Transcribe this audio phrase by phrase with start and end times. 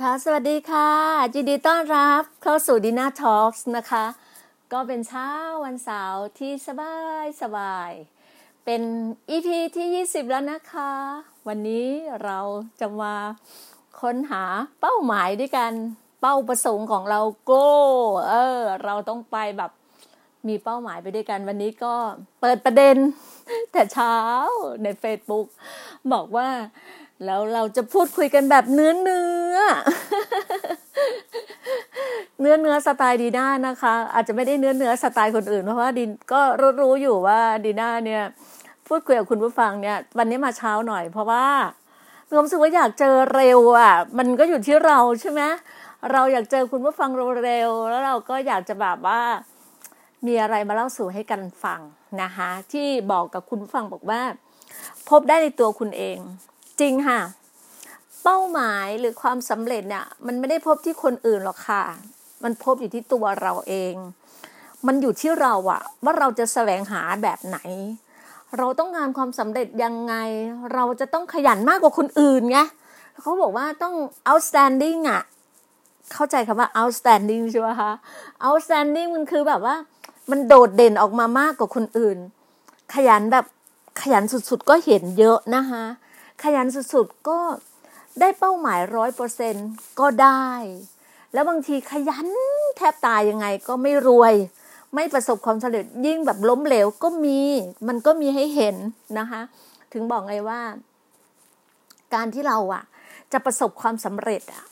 [0.00, 0.90] ค่ะ สวัสดีค่ะ
[1.34, 4.04] ยินดีต้อนรับเข้าสู่ดินาทอล์กนะคะ
[4.72, 5.28] ก็เป็นเช้า
[5.64, 7.90] วันเสาร์ที่สบายสบาย
[8.64, 8.82] เป็น
[9.30, 10.92] EP ที่ 20 แล้วนะคะ
[11.48, 11.88] วันนี้
[12.24, 12.38] เรา
[12.80, 13.14] จะมา
[14.00, 14.44] ค้นหา
[14.80, 15.72] เป้าหมายด้วยกัน
[16.20, 17.70] เป้าประสงค์ของเราโก้
[18.28, 19.70] เออ เราต้องไปแบบ
[20.48, 21.94] มีเป้าหมายไปด้วยกัน วันนี้ก็
[22.40, 22.96] เปิดประเด็น
[23.72, 24.16] แต่เช้า
[24.82, 25.46] ใน Facebook
[26.12, 26.48] บอกว่า
[27.24, 29.58] แล้วเราจะพูดคุยกันแบบเนื้อเนื้อ
[32.40, 38.22] เนื้อเนื้อสไตล์ดีน่านะคะ อาจจะไม่ได้เนื้อเนื้อสไตล์คนอื่นเพราะว่าดินก็รู้รู้อยู่ว่าดีน่าเนี่ย
[38.88, 41.46] พูดคุยกับคุณผู้ฟังเนี่ย วันนี้มาเช้าหน่อย เพราะว่า
[42.26, 45.42] มีความรู้สึกว่าอยากเจอเร็วอะ มันก็อยู่ที่เราใช่ไหม
[46.12, 47.10] เราอยากเจอคุณผู้ฟัง
[47.44, 49.20] เร็วๆแล้วเราก็อยากจะแบบว่า
[50.26, 51.80] มีอะไรมาเล่าสู่ให้กันฟัง
[52.22, 54.20] นะคะที่บอกกับคุณผู้ฟังบอกว่า
[55.08, 56.18] พบได้ในตัวคุณเอง
[56.80, 57.20] จริงค่ะ
[58.22, 61.82] เป้าหมายหรือความสำเร็จเนี่ยมันไม่ได้พบที่คนอื่นหรอกค่ะ
[62.44, 63.94] มันพบอยู่ที่ตัวเราเอง
[64.86, 67.58] มันอยู่ที่เราอะว่าเราจะแสวงหาแบบไหน
[68.58, 70.14] เราต้องการความสำเร็จยังไง
[70.74, 72.58] เราจะต้องขยันมากกว่าคนอื่นไง
[73.20, 73.94] เขาบอกว่าต้อง
[74.28, 75.22] outstanding อะ
[76.12, 77.92] เข้าใจคำว่า outstanding ใช่ไหมคะ
[78.44, 79.76] outstanding มันคือแบบว่า
[80.30, 82.18] มันโดดเด่นออกมามากกว่าคนอื่น
[82.94, 83.44] ขยันแบบ
[84.00, 85.84] ขยันสุดๆก็เห็นเยอะนะคะ
[86.42, 87.38] ขยันสุดๆก็
[88.20, 89.54] ได้เป้าหมายร้อยเปอร์เซ็น
[90.00, 90.48] ก็ได้
[91.32, 92.28] แล้วบางทีขยัน
[92.76, 94.34] แทบตายยังไงก็ไม่รวย
[94.94, 97.40] ไม่ประสบความสำเร็จยิ่งแบบล้มเหลวก็มี
[97.88, 98.76] มันก็มีให้เห็น
[99.18, 99.40] นะคะ
[99.92, 100.60] ถึงบอกไงว่า
[102.14, 102.84] การที่เราอะ
[103.32, 104.64] จะประสบความสำเร็จอะ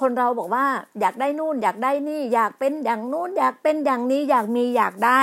[0.00, 0.66] คนเราบอกว่า
[1.00, 5.20] อยากได้นู่น อยากได้นี่ อยากเป็นอย่างนู่น อยากเป็นอย่างนี้อยากมีอยากได้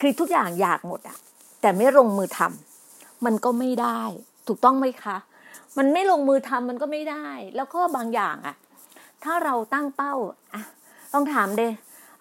[0.00, 1.16] คือทุกอย่างอยากหมดอะ
[1.60, 4.02] แต่ไม่ลงมือทำมันก็ไม่ได้
[4.46, 5.16] ถูกต้องไหมคะ
[5.78, 8.56] มันไม่ลงมือทำมันก็ไม่ได้ แล้วก็บางอย่างอะ
[9.24, 10.14] ถ้าเราตั้งเป้า
[10.54, 10.62] อะ
[11.12, 11.62] ต้องถามเด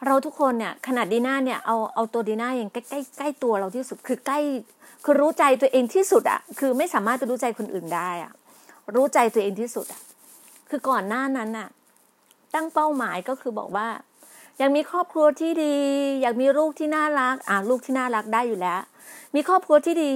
[0.08, 4.40] เราทุกคนเนี่ยขนาดดีน่าเนี่ยเอาเอาตัวดีน่าอย่างใกล้ใกล้ใกล้ตัวเราที่สุดคือใกล้
[5.04, 8.32] คือรู้ใจตัวเองที่สุดอะคือไม่สามารถจะรู้ใจคนอื่นได้อะ
[8.96, 10.02] รู้ใจตัวเองที่สุดอะ
[10.70, 11.70] คือก่อนหน้านั้นน่ะ
[12.54, 13.88] ตั้งเป้าหมายก็คือบอกว่า
[14.58, 15.76] อยากมีครอบครัวที่ดี
[16.22, 18.82] อยากมีลูกที่น่ารักอ่าลูกที่น่ารักได้อยู่แล้ว
[19.36, 20.12] มีครอบครัวที่ดี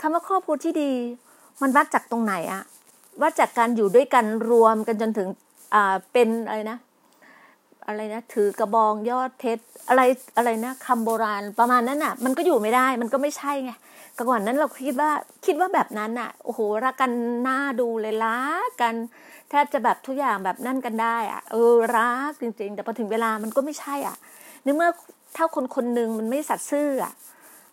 [0.00, 0.92] คำว่าครอบครัวที่ดี
[1.62, 2.62] มันวัดจากตรงไหนอะ
[3.22, 5.28] วัดจากการอยู่ด้วยกันรวมกันจนถึง
[5.74, 6.78] อ่าเป็นอะไรนะ
[7.86, 10.02] อะไรนะ ถือกระบองยอดเพชรอะไร
[10.36, 13.72] อะไรนะคำโบราณประมาณนั้นน่ะมันก็อยู่ไม่ได้ มันก็ไม่ใช่ไง
[14.28, 15.10] ก่อนนั้นเราคิดว่า
[15.46, 17.10] คิดว่าแบบนั้นน่ะโอ้โหรักกัน
[17.42, 18.94] หน่าดูเลยรักกัน
[19.50, 24.16] แทบจะแบบทุกอย่างแบบนั่นกันได้อะเออรักจริง ๆ แต่พอถึงเวลามันก็ไม่ใช่อะ
[24.62, 24.90] ในเมื่อ
[25.36, 27.12] ถ้าคนคนหนึ่งมันไม่สัตย์ซื่ออะ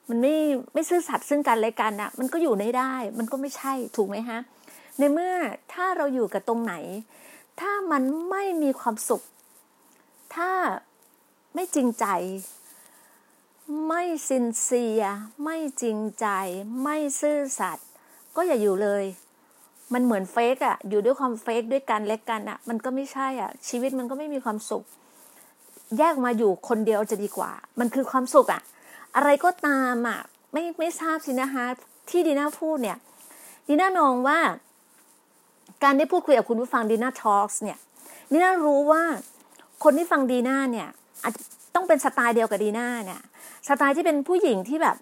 [0.10, 0.36] มันไม่
[0.74, 4.40] ไม่ซื่อสัตย์ซึ่งกันและกันอะมันก็อยู่ไม่ได้ มันก็ไม่ใช่ถูกไหมฮะ
[4.98, 5.34] ในเมื่อ
[5.74, 6.74] ถ้าเราอยู่กับตรงไหน
[7.60, 9.22] ถ้ามันไม่มีความสุข
[10.36, 10.52] ถ้า
[11.54, 12.06] ไม่จริงใจ
[13.88, 15.04] ไม่ซินเซีย
[15.44, 16.28] ไม่จริงใจ
[16.84, 17.88] ไม่ซื่อสัตย์
[18.36, 19.04] ก็อย่าอยู่เลย
[19.94, 24.84] มันเหมือนเฟกอะอยู่ด้วยความเฟกด้วยกันและกันอะมันก็ไม่ใช่อะชีวิตมันก็ไม่มีความสุข
[25.98, 28.62] แยกมาอยู่คนเดียวจะดีกว่า มันคือความสุขอะ
[29.16, 30.20] อะไรก็ตามอะ
[30.54, 31.66] ไม่ไม่ทราบสินะคะ
[32.10, 32.98] ที่ดีน่าพูดเนี่ย
[33.68, 34.40] ดีน่ามองว่า
[35.84, 37.78] การได้พูดคุยกับคุณผู้ฟังดีน่าทอล์กเนี่ย
[38.32, 39.04] ดีน่ารู้ว่า
[39.84, 40.88] คนที่ฟังดีน่าเนี่ย
[41.24, 41.44] อาจจะ
[41.76, 43.22] ต้องเป็นสไตล์เดียวกับดีน่าเนี่ย
[43.68, 44.96] สไตล์ที่เป็นผู้หญิงที่แบบ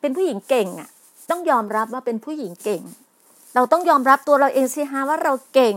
[0.00, 0.88] เป็นผู้หญิงเก่งอะ
[1.30, 2.82] ต้องยอมรับว่าเป็นผู้หญิงเก่ง
[3.54, 5.76] เราต้องยอมรับตัวเราเองสิฮะว่าเราเก่ง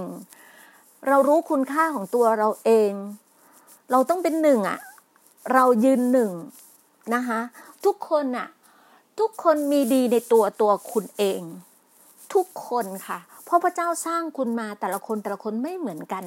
[1.07, 2.91] เรารู้คุณค่าของตัวเราเอง
[3.91, 4.79] เราต้องเป็นหนึ่งอะ
[5.53, 6.31] เรายืนหนึ่ง
[7.13, 7.39] นะคะ
[7.85, 8.47] ทุกคนอะ
[9.19, 11.41] ทุกคนมีดีในตัวตัวคุณเอง
[12.33, 16.23] ทุกคนค่ะ เพราะพระเจ้าสร้างคุณมาแต่ละคนแต่ละคนไม่เหมือนกัน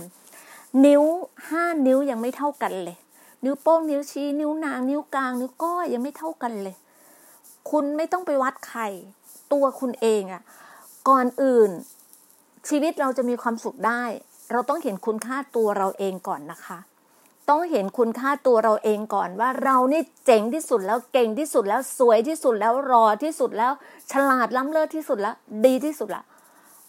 [0.84, 1.02] นิ้ว
[1.48, 2.96] ห้านิ้วยังไม่เท่ากันเลย
[3.44, 6.76] นิ้วโป้งนิ้วชี้ นิ้วนาง นิ้วกลาง นิ้วก้อยยังไม่เท่ากันเลย
[7.70, 8.82] คุณไม่ต้องไปวัดใคร
[9.52, 10.42] ตัวคุณเองอะ
[11.08, 11.70] ก่อนอื่น
[12.68, 14.02] ชีวิตเราจะมีความสุขได้
[14.52, 16.78] เราต้องเห็นคุณค่าตัวเราเองก่อนนะคะ
[17.50, 23.72] ต้องเห็นคุณค่าตัวเราเองก่อนว่าเรานี่เจ๋งที่สุดแล้วเก่งที่สุดแล้วสวยที่สุดแล้วรอที่สุดแล้ว
[24.12, 25.34] ฉลาดล้ำเลิศที่สุดแล้ว
[25.66, 26.22] ดีที่สุดละ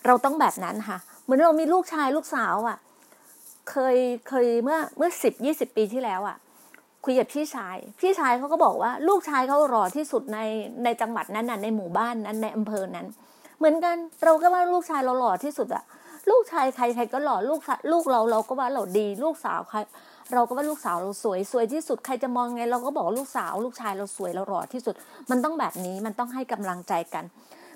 [0.06, 2.78] เราต้องแบบนั้นค่ะ เหมือนเรามีลูกชายลูกสาวอะ
[3.70, 3.98] เคย
[4.28, 6.38] เคยเมื่อเมื่อสิบยี่สิบปีที่แล้วอะ
[7.06, 10.40] คุยกับพี่ชาย พี่ชายเขาก็บอกว่า ลูกชายเขารอที่สุดใน
[10.84, 13.08] ในจังหวัดนั้นน่ะในหมู่บ้านนั้นในอำเภอนั้น
[13.58, 15.84] เหมือนกันเราก็ว่าลูกชายเราหล่อที่สุดอะ
[16.30, 17.60] ลูกชายใครใครก็หล่อลูก
[17.92, 19.80] ลูกเราเราก็ว่าเราดีลูกสาวใคร
[20.34, 24.96] เราก็ว่าลูกสาวเราสวยสวยที่สุดใครจะมองไง เราก็บอกลูกสาว ลูกชายเราสวยเราหล่อที่สุด
[25.32, 27.24] มันต้องแบบนี้มันต้องให้กำลังใจกัน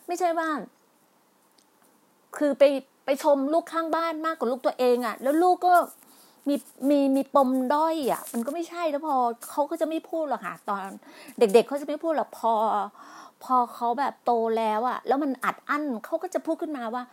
[0.07, 0.47] ไม่ใช่ว่า
[2.37, 2.63] คือไป
[3.05, 5.73] ไปชมลูกข้างบ้านมากกว่าลูกตัวเองอะ่ะ แล้วลูกก็
[6.47, 6.55] มี
[6.89, 9.15] มีมีปมด้อยอะ่ะ มันก็ไม่ใช่แล้วพอ
[9.49, 10.81] เขาก็จะไม่พูดหรอกค่ะตอน
[11.39, 12.53] เด็ก ๆเขาจะไม่พูดหรอกพอ
[13.43, 17.03] พอเขาแบบโตแล้วอะ่ะ แล้วมันอัดอั้นเขาก็จะพูดขึ้นมาว่า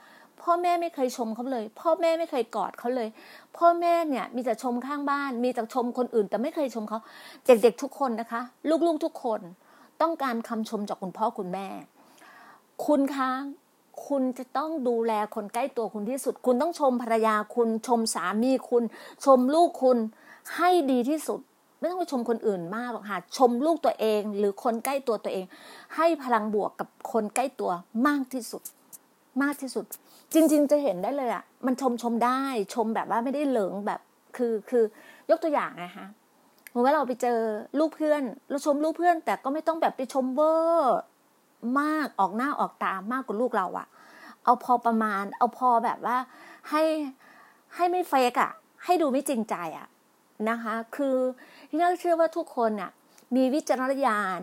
[0.42, 3.08] พ่อแม่ไม่เคยชมเขาเลย พ่อแม่ไม่เคยกอดเขาเลย
[3.58, 6.98] พ่อแม่เนี่ยมีแต่ชมข้างบ้าน มีแต่ชมคนอื่น แต่ไม่เคยชมเขา
[7.46, 8.40] เด็กๆทุกคนนะคะ
[8.86, 9.40] ลูกๆทุกคน
[10.02, 11.66] ต้องการคำชมจากคุณพ่อคุณแม่
[12.86, 13.31] คุณคะ
[14.08, 18.82] คุณจะต้องดูแลคนใกล้ตัวคุณที่สุด คุณต้องชมภรรยาคุณ ชมสามีคุณ
[19.25, 19.98] ชมลูกคุณ
[20.56, 21.40] ให้ดีที่สุด
[21.78, 25.44] ไม่ต้องไปชมคนอื่นมากหรอกค่ะชมลูกตัวเอง หรือคนใกล้ตัวตัวเอง
[25.96, 27.70] ให้พลังบวกกับคนใกล้ตัว
[28.06, 28.62] มากที่สุด
[29.42, 29.84] มากที่สุด
[30.34, 32.40] จริง ๆ จะเห็นได้เลยอะ่ะมันชมชมได้
[32.75, 34.00] ชมแบบว่าไม่ได้เหลิงแบบ
[34.36, 34.84] คือคือ
[35.31, 36.06] ยกตัวอย่างนะคะ
[36.70, 37.38] เมื่อเราไปเจอ
[37.78, 40.98] ลูกเพื่อน เราชมลูกเพื่อน แต่ก็ไม่ต้องแบบไปชมเวอร์
[41.81, 43.86] มากออกหน้าออกตามากกว่าลูกเราอะ
[44.44, 46.16] เอาพอประมาณ เอาพอแบบว่า
[46.70, 46.82] ให้
[47.75, 48.52] ให้ไม่เฟกอะ
[48.84, 49.88] ให้ดูไม่จริงใจอะ
[50.48, 51.16] นะคะ คือ
[51.69, 52.90] ที่น่าเชื่อว่าทุกคนอะ
[53.36, 54.40] มีวิจารณญาณ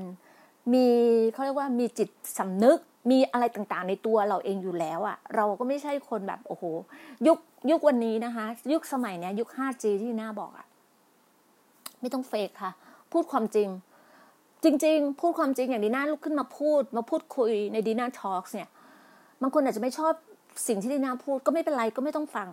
[0.73, 0.87] มี
[1.31, 2.79] เขาเรียกว่ามีจิตสำนึก
[3.09, 6.63] มีอะไรต่างๆ ในตัวเราเองอยู่แล้วอะเราก็ไม่ใช่คนแบบโอ้โห
[7.27, 7.37] ยุค
[7.69, 10.67] ยุควันนี้นะคะ ยุคสมัยเนี้ย ยุค 5G ที่น่าบอกอะ
[12.01, 12.71] ไม่ต้องเฟกค่ะ
[13.11, 13.69] พูดความจริง
[14.63, 18.69] จริง ๆ พูดความจริงอย่างดีน่าลุกขึ้นมาพูด มาพูดคุยในดีน่าทอล์กเนี่ย
[19.41, 20.13] บางคนอาจจะไม่ชอบ
[20.67, 22.47] สิ่งที่ดีน่าพูดก็ไม่เป็นไรก็ไม่ต้องฟัง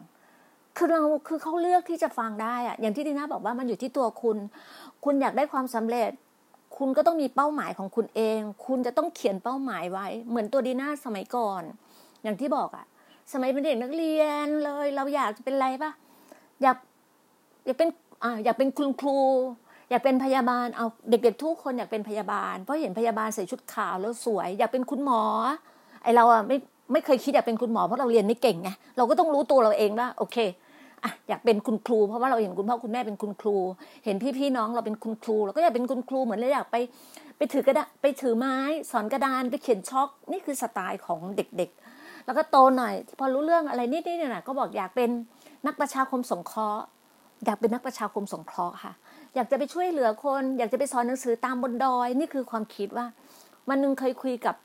[0.76, 4.36] คือเราคือเขาเลือกที่จะฟังได้อะอย่างที่ดีน่าบอกว่ามันอยู่ที่ตัวคุณ
[5.04, 6.10] คุณอยากได้ความสำเร็จ
[6.78, 11.62] คุณก็ต้องมีเป้าหมายของคุณเอง คุณจะต้องเขียนเป้าหมายไว้ เหมือนตัวดีน่าสมัยก่อน
[12.22, 12.86] อย่างที่บอกอะ
[13.32, 15.90] สมัยเป็นเด็กนักเรียนเลย เราอยากจะเป็นอะไรปะ
[16.62, 16.76] อยาก
[17.66, 17.88] อยากเป็น
[18.24, 19.18] อ่าอยากเป็นคุณครู
[19.90, 25.22] อยากเป็นพยาบาลเอาเด็กๆทุกคนอยากเป็นพยาบาล เพราะเห็นพยาบาลใส่ชุดขาวแล้วสวย อยากเป็นคุณหมอ
[26.02, 26.56] ไอเราอะไม่
[26.92, 30.36] ไม่เคยคิดอยากเป็นคุณหมอเพราะเราเรียนไม่เก่งไงเราก็ต้องรู้ตัวเราเองว่าโอเค
[31.04, 33.56] อะอยากเป็นคุณครูเพราะว่าเราเห็นคุณพ่อคุณแม่เป็นคุณครู
[34.04, 36.76] เห็นพี่ๆน้องเราเป็นคุณครูเราก็อยากเป็นคุณครูเหมือนเราอยากไป
[37.36, 38.56] ไปถือกระดาไปถือไม้
[38.90, 45.10] สอนกระดานไปเขียนช็อกนี่คือสไตล์ของเด็กๆ แล้วก็โตหน่อย พอรู้เรื่องอะไรนิดๆเนี่ยก็บอกอยากเป็น
[45.66, 46.84] นักประชาคมสงเคราะห์
[47.44, 48.92] อยากเป็นนักประชาคมสงเคราะห์ค่ะ
[49.34, 53.06] อยากจะไปช่วยเหลือคน อยากจะไปสอนหนังสือตามบนดอย นี่คือความคิดว่า
[53.68, 54.56] วันหนึ่งเคยคุยกับ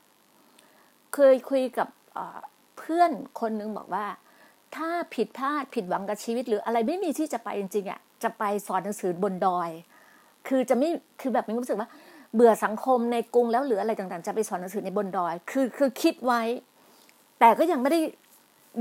[1.16, 1.88] เคยคุยกับ
[2.78, 4.06] เพื่อนคนนึงบอกว่า
[4.76, 9.70] ถ้าผิดพลาดผิดหวังกับชีวิต หรืออะไรไม่มีที่จะไปจริงๆอะจะไปสอนหนังสือบนดอย
[10.48, 10.90] คือจะไม่
[11.22, 11.90] คือแบบมีรู้สึกว่า
[12.36, 16.42] เบื่อสังคมในกรุงแล้วหรืออะไรต่างๆ จะไปสอนหนังสือในบนดอย คือคือคิดไว้
[17.40, 18.00] แต่ก็ยังไม่ได้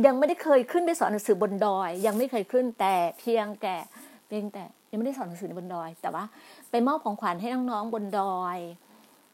[0.07, 3.77] ยังไม่ได้เคยขึ้นไปสอนหนังสือบนดอย ยังไม่เคยขึ้นแต่เพียงแก่
[4.29, 6.25] เพียงแต่ยังไม่ได้สอนหนังสือในบนดอย แต่ว่า
[6.71, 8.59] ไปมอบของขวัญให้น้องๆบนดอย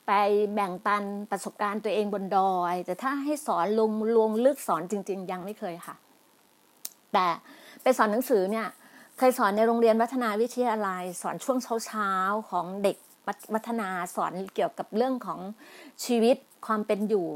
[0.07, 0.13] ไป
[0.55, 5.97] แบ่งปันประสบการณ์ตัวเองบนดอย แต่ถ้าให้สอนลงลงลึกสอนจริง ๆ ยังไม่เคยค่ะ
[7.13, 7.27] แต่
[7.83, 8.69] ไปสอนหนังสือเนี่ย
[9.19, 12.97] เคยสอนในโรงเรียนวัฒนาวิทยาลัย สอนช่วงเช้าๆของเด็ก
[13.55, 15.41] วัฒนาสอนเกี่ยวกับเรื่องของ
[16.05, 17.29] ชีวิตความเป็นอยู่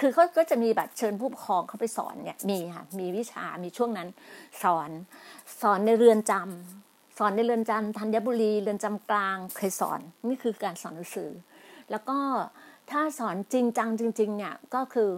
[0.00, 4.08] คือเขาก็จะมีแบบเชิญผู้ปกครองเขาไปสอนเนี่ยมีค่ะมีวิชามีช่วงนั้น
[4.62, 4.90] สอน
[5.60, 11.30] สอนในเรือนจำสอนในเรือนจำธัญบุรีเรือนจำกลางเคยสอนนี่คือการสอนหนังสือ
[11.90, 12.18] แล้วก็
[12.90, 15.10] ถ้าสอนจริงจังจริง ๆ เนี่ยก็คือ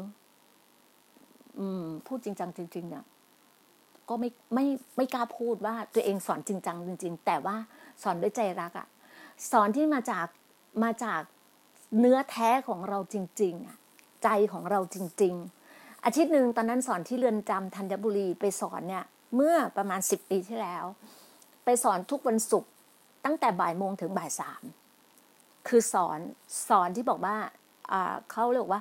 [1.61, 3.05] อืม พูดจริงจังจริง ๆ เนี่ย
[4.09, 4.67] ก็ไม่ไม่
[4.97, 7.57] ไม่กล้าพูดว่าตัวเองสอนจริงจังจริง ๆ แต่ว่า
[8.03, 8.87] สอนด้วยใจรักอะ่ะ
[9.51, 10.27] สอนที่มาจาก
[10.85, 11.21] มาจาก
[11.99, 13.77] เนื้อแท้ของเราจริงๆอะ
[14.23, 15.35] ใจของเราจริง
[15.71, 20.85] ๆ อาทิตย์หนึ่งตอนนั้นสอนที่เรือนจำธัญบุรีไปสอนเนี่ย เมื่อประมาณสิบปีที่แล้ว
[21.65, 22.71] ไปสอนทุกวันศุกร์
[23.25, 24.63] ตั้งแต่บ่ายโมงถึงบ่ายสาม
[25.69, 26.19] คือสอน
[26.69, 27.37] สอนที่บอกว่า
[28.31, 28.81] เขาเรียกว่า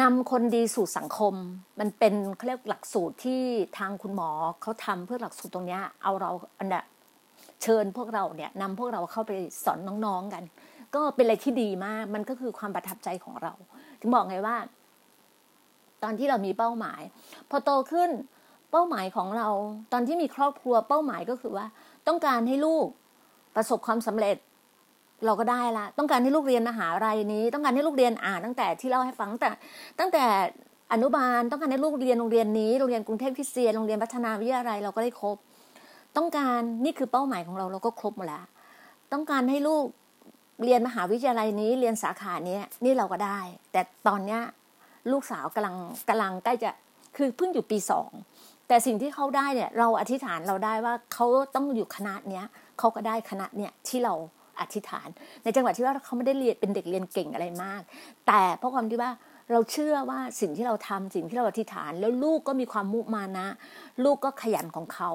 [0.00, 1.34] นำคนดีสู่สังคม
[1.80, 3.40] มันเป็นเขาเรียกหลักสูตรที่
[3.78, 4.30] ทางคุณหมอ
[4.62, 6.84] เขาทำเพื่อหลักสูตรตรงนี้เอาเราอันเนี้ย
[7.62, 9.32] เชิญพวกเราเนี่ยนำพวกเราเข้าไป
[9.64, 10.44] สอนน้องๆกัน
[10.94, 13.52] ก็เป็นอะไรที่ดีมาก มันก็คือความประทับใจของเรา
[14.00, 14.56] ถึงบอกไงว่า
[16.02, 17.00] ตอนที่เรามีเป้าหมาย
[17.50, 18.10] พอโตขึ้น
[18.70, 19.48] เป้าหมายของเรา
[19.92, 21.66] ตอนที่มีครอบครัวเป้าหมายก็คือว่า
[22.06, 22.86] ต้องการให้ลูก
[23.56, 24.36] ประสบความสำเร็จ
[25.24, 29.50] เราก็ได้ละ ต้องการให้ลูกเรียนมหาลัยนี้ ต้องการให้ลูกเรียนอ่านตั้งแต่ที่เล่าให้ฟังตั้งแต่
[29.98, 30.24] ตั้งแต่
[30.92, 35.36] อนุบาลต้องการให้ลูกเรียนโรงเรียนนี้โรงเรียนกรุงเทพคริสเตียนโรงเรียนพัฒนาวิทยาลัยเราก็ได้ครบ
[36.16, 38.44] ต้องการนี่คือเป้าหมายของเราเราก็ครบหมดแล้ว
[39.12, 39.84] ต้องการให้ลูก
[40.64, 43.38] เรียนมหาวิทยาลัยนี้เรียนสาขานี้นี่เราก็ได้
[43.72, 44.40] แต่ตอนเนี้ย
[45.12, 45.76] ลูกสาวกำลัง
[46.08, 46.70] กำลังใกล้จะ
[47.16, 48.10] คือเพิ่งอยู่ปีสอง
[48.68, 52.44] แต่สิ่งที่เขาได้เนี่ย เราอธิษฐานเราได้ว่าเขาต้องอยู่คณะเนี้ย
[52.78, 54.14] เขาก็ได้คณะเนี่ยที่เรา
[54.60, 55.08] อธิษฐาน
[55.44, 57.82] ในจังหวะที่ว่าเขาไม่ได้เรียนเป็นเด็กเรียนเก่งอะไรมาก
[58.26, 59.10] แต่เพราะความที่ว่า
[59.52, 63.46] เราเชื่อว่าสิ่งที่เราทำสิ่งที่เราอธิษฐาน แล้วลูกก็มีความมุมานะ
[64.04, 65.10] ลูกก็ขยันของเขา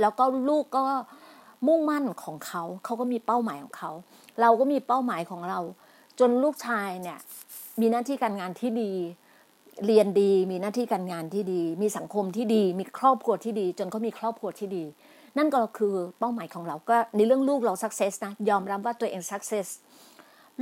[0.00, 0.84] แล้วก็ลูกก็
[1.66, 3.92] มุ่งมั่นของเขา เขาก็มีเป้าหมายของเขา
[4.40, 5.60] เราก็มีเป้าหมายของเรา
[6.20, 7.18] จนลูกชายเนี่ย
[7.80, 8.92] มีหน้าที่การงานที่ดี
[9.86, 14.84] เรียนดี มีหน้าที่การงานที่ดี มีสังคมที่ดี มีครอบครัวที่ดี จนเขามีครอบครัวที่ดี
[15.38, 19.66] นั่นก็คือเป้าหมายของเราก็ในเรื่องลูกเราสักเซสนะยอมรับว่าตัวเองสักเซส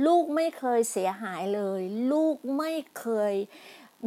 [0.05, 3.33] ลูกไม่เคยเสียหายเลย ลูกไม่เคย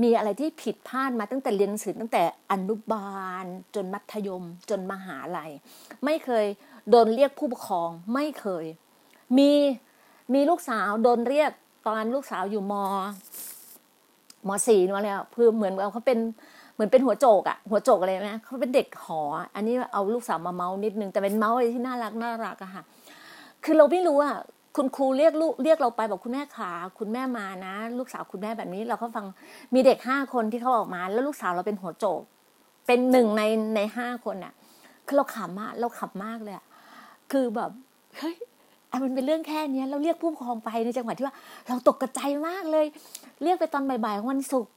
[0.03, 2.23] มีอะไรที่ผิดพลาดมาตั้งแต่เรียนหนังสือตั้งแต่
[2.53, 3.45] อนุบาล
[3.75, 5.51] จนมัธยม จนมหาลัย
[6.05, 6.47] ไม่เคย
[6.91, 8.65] โดนเรียกผู้ปกครองไม่เคย
[9.39, 9.51] มี
[10.35, 11.53] มีลูกสาวโดนเรียก
[11.87, 12.75] ตอนลูกสาวอยู่ม
[14.49, 16.19] มสี่นั่นแหละคือเหมือนเขาเป็น
[16.79, 19.21] เหมือนเป็นหัวโจกอะหัวโจกอะไรนะเขาเป็นเด็กหอ
[19.55, 22.83] อันนี้เอาลูกสาวมาเมาส์นิดนึงแต่เป็นเมาส์อะไรที่น่ารักน่ารักอะค่ะ
[23.65, 24.37] คือเราไม่รู้อะ
[24.77, 29.25] คุณครูเรียกลูกเรียกเราไปบอกคุณแม่ขาคุณแม่มานะ ลูกสาวคุณแม่แบบนี้ เราก็ฟัง
[29.75, 32.21] มีเด็กห้าคนที่เขาออกมา แล้วลูกสาวเราเป็นหัวโจก
[32.87, 33.43] เป็นหนึ่งใน
[33.75, 34.53] ในห้าคนน่ะ
[35.07, 36.65] คือเราขำมากเราขำมากเลยอะ
[37.33, 37.71] คือแบบ
[38.19, 38.37] เฮ้ย
[39.05, 42.87] มันเป็นเรื่องแค่นี้เราเรียกผู้ปกครองไปในจังหวัดที่ว่า เราตกกระใจมากเลย
[43.43, 44.73] เรียกไปตอนบ่ายๆวันศุกร์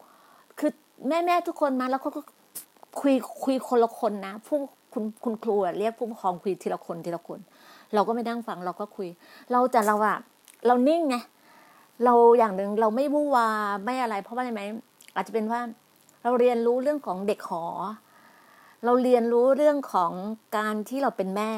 [0.60, 0.72] คือ
[1.08, 2.22] แม่แม่ทุกคนมาแล้วเขาก็
[3.00, 4.58] คุยคุยคนละคนนะผู้
[4.94, 7.40] คุณคุณครูเรียกผู้ปกครองคุยทีละคนทีละคน
[7.94, 9.08] เราก็ไม่นั่งฟังเราก็คุย
[9.52, 10.18] เราแต่เราอะ
[10.68, 11.16] เรานิ่งไง
[12.06, 13.48] เราอย่างหนึ่งเราไม่วู่วา
[13.86, 14.62] ไม่อะไร เพราะว่าอะไรไหม
[15.16, 15.60] อาจจะเป็นว่า
[16.24, 17.64] เราเรียนรู้เรื่องของเด็กหอ
[18.86, 20.12] เราเรียนรู้เรื่องของ
[20.58, 21.54] การที่เราเป็นแม่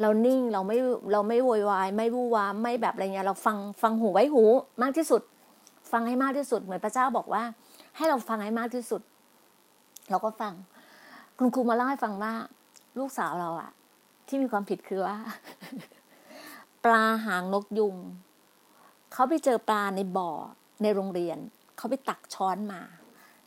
[0.00, 0.78] เรานิ่งเราไม่
[1.12, 4.42] เราไม่โวยวาย ไม่วู่วาไม่แบบอะไรเงี้ยเราฟังฟังหูไว้หู
[4.82, 5.22] มากที่สุด
[5.92, 7.42] ฟังให้มากที่สุดเหมือนพระเจ้าบอกว่า
[7.96, 9.02] ให้เราฟังให้มากที่สุด
[10.10, 10.52] เราก็ฟัง
[11.38, 12.32] คุณครูมาเล่าให้ฟังว่า
[12.98, 13.70] ลูกสาวเราอะ
[14.26, 15.16] ที่มีความผิดคือว่า
[16.84, 17.96] ปลาหางนกยุง
[19.12, 20.30] เขาไปเจอปลาในบ่อ
[20.82, 21.38] ในโรงเรียน
[21.76, 22.80] เขาไปตักช้อนมา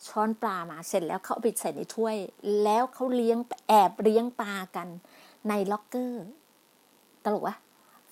[0.07, 2.15] ช้อนปลามาเสร็จแล้วเขาไปใส่ในถ้วย
[2.63, 4.87] แล้วเขาเลี้ยงแอบเลี้ยงปลากัน
[5.49, 6.25] ในล็อกเกอร์
[7.23, 7.55] ตลกวะ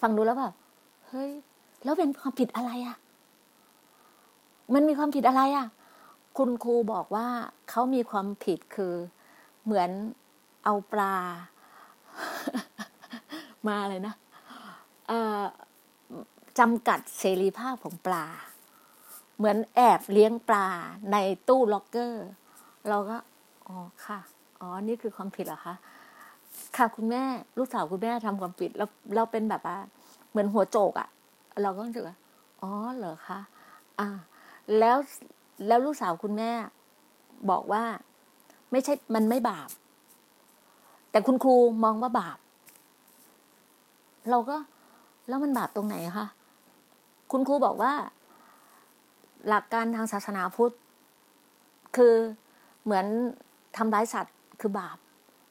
[0.01, 0.53] ฟังดูแล้วแบบ
[1.07, 1.31] เฮ้ย
[1.83, 2.97] แล้วเป็นความผิดอะไรอะ่ะ
[4.73, 5.67] มันมีความผิดอะไรอะ่ะ
[6.43, 7.27] คุณครูบอกว่า
[7.69, 8.95] เขามีความผิดคือ
[9.63, 9.89] เหมือน
[10.65, 11.15] เอาปลา
[13.67, 14.15] มาเลยนะ
[16.59, 18.25] จำกัดเสรีภาพของปลา
[19.37, 20.67] เหมือนแอบเลี้ยงปลา
[21.11, 21.17] ใน
[21.47, 22.27] ตู้ล็อกเกอร์
[22.89, 23.17] เราก็
[23.67, 24.19] อ๋อค่ะ
[24.61, 25.75] อ๋อ นี่คือความผิดเหรอคะ
[26.77, 27.23] ค่ะคุณแม่
[27.57, 29.77] ลูกสาวคุณแม่ทำความผิด แล้วเราเป็นแบบว่า
[30.29, 31.07] เหมือนหัวโจกอะ่ะ
[31.61, 32.17] เราก็รู้สึกว่า
[32.61, 33.39] อ๋อเหรอคะ
[33.99, 34.07] อ่า
[34.79, 34.97] แล้ว
[35.67, 36.51] แล้วลูกสาวคุณแม่
[37.49, 37.83] บอกว่า
[38.71, 39.69] ไม่ใช่มันไม่บาป
[41.11, 42.37] แต่คุณครูมองว่าบาป
[44.29, 44.55] เราก็
[45.27, 46.27] แล้วมันบาปตรงไหนคะ
[47.31, 47.93] คุณครูบอกว่า
[49.47, 50.75] หลักการทางศาสนาพุทธ
[51.95, 52.15] คือ
[52.83, 53.05] เหมือน
[53.77, 54.97] ทำร้ายสัตว์คือบาป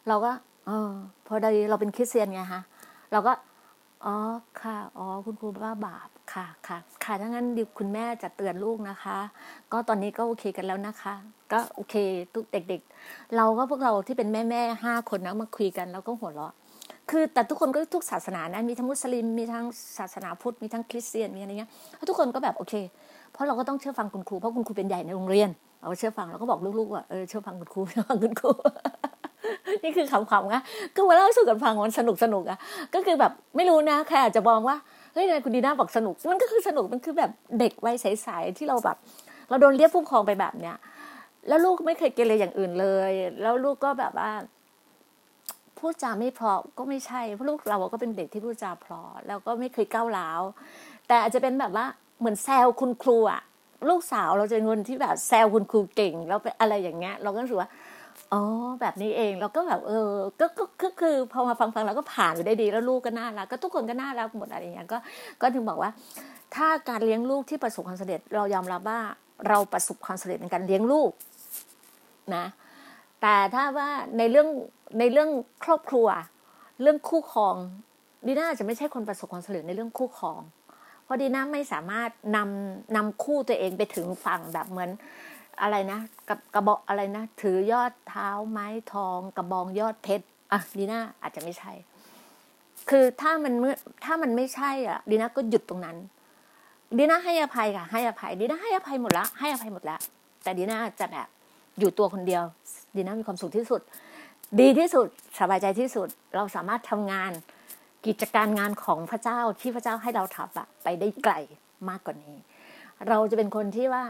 [0.09, 0.33] เราก็
[0.67, 0.93] เออ
[1.27, 2.63] พอดีเราเป็นคริสเตียนไงฮะ
[3.13, 3.33] เราก็
[4.07, 4.17] อ๋อ
[4.61, 9.19] ค่ะ อ๋อ คุณครูว่าบาปค่ะค่ะ ค่ะถ้างั้นดิคุณแม่จะเตือนลูกนะคะ
[9.73, 11.15] ก็ตอนนี้ก็โอเคกันแล้วนะคะ
[11.53, 11.95] ก็โอเค
[12.35, 16.53] ทุกเด็ก ๆ เราก็พวกเราที่เป็นแม่แม่ห้าคนนะมาคุยกันแล้วก็หัวเราะ
[17.11, 19.65] คือแต่ทุกคนก็ทุกศาสนานะมีทั้งมุสลิมมีทั้ง
[19.99, 21.71] ศาสนาพุทธมีทั้งคริสเตียนมีอะไรเงี้ย
[22.09, 22.75] ทุกคนก็แบบโอเค
[23.33, 28.51] เพราะเราก็ต้องเชื่อฟังคุณครูเพราะคุณครูเป็นใหญ่ในโรงเรียนเราเชื่อฟังเราก็บอกลูกๆว่าเออเชื่อฟังคุณครูเชื่อฟังคุณครู
[29.83, 30.63] นี่คือคำๆนะ
[30.95, 32.59] ก็มาเล่าสู่กันฟังมันสนุกสนุกอะ
[32.95, 34.77] ก็คือแบบไม่รู้นะใครอาจจะมองว่า
[35.13, 38.97] เฮ้ยนายคุณดีน่าบอกสนุก มันก็คือสนุกมันคือแบบเด็กวัยใสๆที่เราแบบ
[39.49, 40.77] เราโดนเรียกผู้ปกครองไปแบบเนี้ย
[41.49, 44.31] แล้วลูกไม่เคยเกเรอย่างอื่นเลย แล้วลูกก็แบบว่า
[45.79, 50.43] พูดจาไม่เพราะก็ไม่ใช่เพราะลูกเราก็เป็นเด็กที่พูดจาเพราะแล้วก็ไม่เคยก้าวร้าว
[51.09, 51.87] แต่อาจจะเป็นแบบว่า
[52.19, 53.41] เหมือนแซวคุณครูอะ
[53.89, 57.71] ลูกสาวเราจะเงินที่แบบแซวคุณครูเก่งแล้วเป็นอะไรอย่างเงี้ย เราก็รู้สึกว่า
[58.33, 58.43] อ๋อ
[58.81, 60.11] แบบนี้เองเราก็แบบเออ
[60.41, 60.47] ก็
[60.83, 64.99] ก็คือพอมาฟังฟังเราก็ผ่านไปได้ดีแล้วลูกก็น่ารักก็ทุกคนก็น่ารักหมดอะไรอย่างเงี้ยก็
[65.41, 65.91] ก็ถึงบอกว่า
[66.55, 69.01] ถ้าการเลี้ยงลูกที่ประสบความสำเร็จเรายอมรับว่า
[69.49, 71.11] เราประสบความสำเร็จในการเลี้ยงลูก
[72.35, 72.45] นะ
[73.21, 74.49] แต่ถ้าว่าในเรื่อง
[74.99, 75.31] ในเรื่อง
[75.65, 76.07] ครอบครัว
[76.83, 77.57] เรื่องคู่ครอง
[78.27, 80.41] ดีน่าจะไม่ใช่คนประสบความสำเร็จในเรื่องคู่ครอง
[81.05, 84.91] เพราะดีน่าไม่สามารถนำนำคู่ตัวเองไปถึงฝั่งแบบเหมือน
[85.63, 91.73] อะไรนะกับกระบอกอะไรนะ ถือยอดเท้าไม้ทอง กระบองยอดเพชรอะดีน่าอาจจะไม่ใช่
[92.91, 95.97] คือถ้ามันเมื่อถ้ามันไม่ใช่อะดีน่าก็หยุดตรงนั้น
[96.99, 99.97] ดีน่าให้อภัยค่ะ ให้อภัยดีน่าให้อภัยหมดละให้อภัยหมดละ
[100.43, 101.29] แต่ดีน่าจะแบบ
[101.79, 102.43] อยู่ตัวคนเดียว
[102.97, 103.81] ดีน่ามีความสุขที่สุด
[104.61, 105.07] ดีที่สุด
[105.39, 107.33] สบายใจที่สุด เราสามารถทำงาน
[108.07, 111.35] กิจการงานของพระเจ้าที่พระเจ้าให้เราทำอะไปได้ไกล
[111.89, 112.37] มากกว่านี้
[113.09, 114.03] เราจะเป็นคนที่ว่า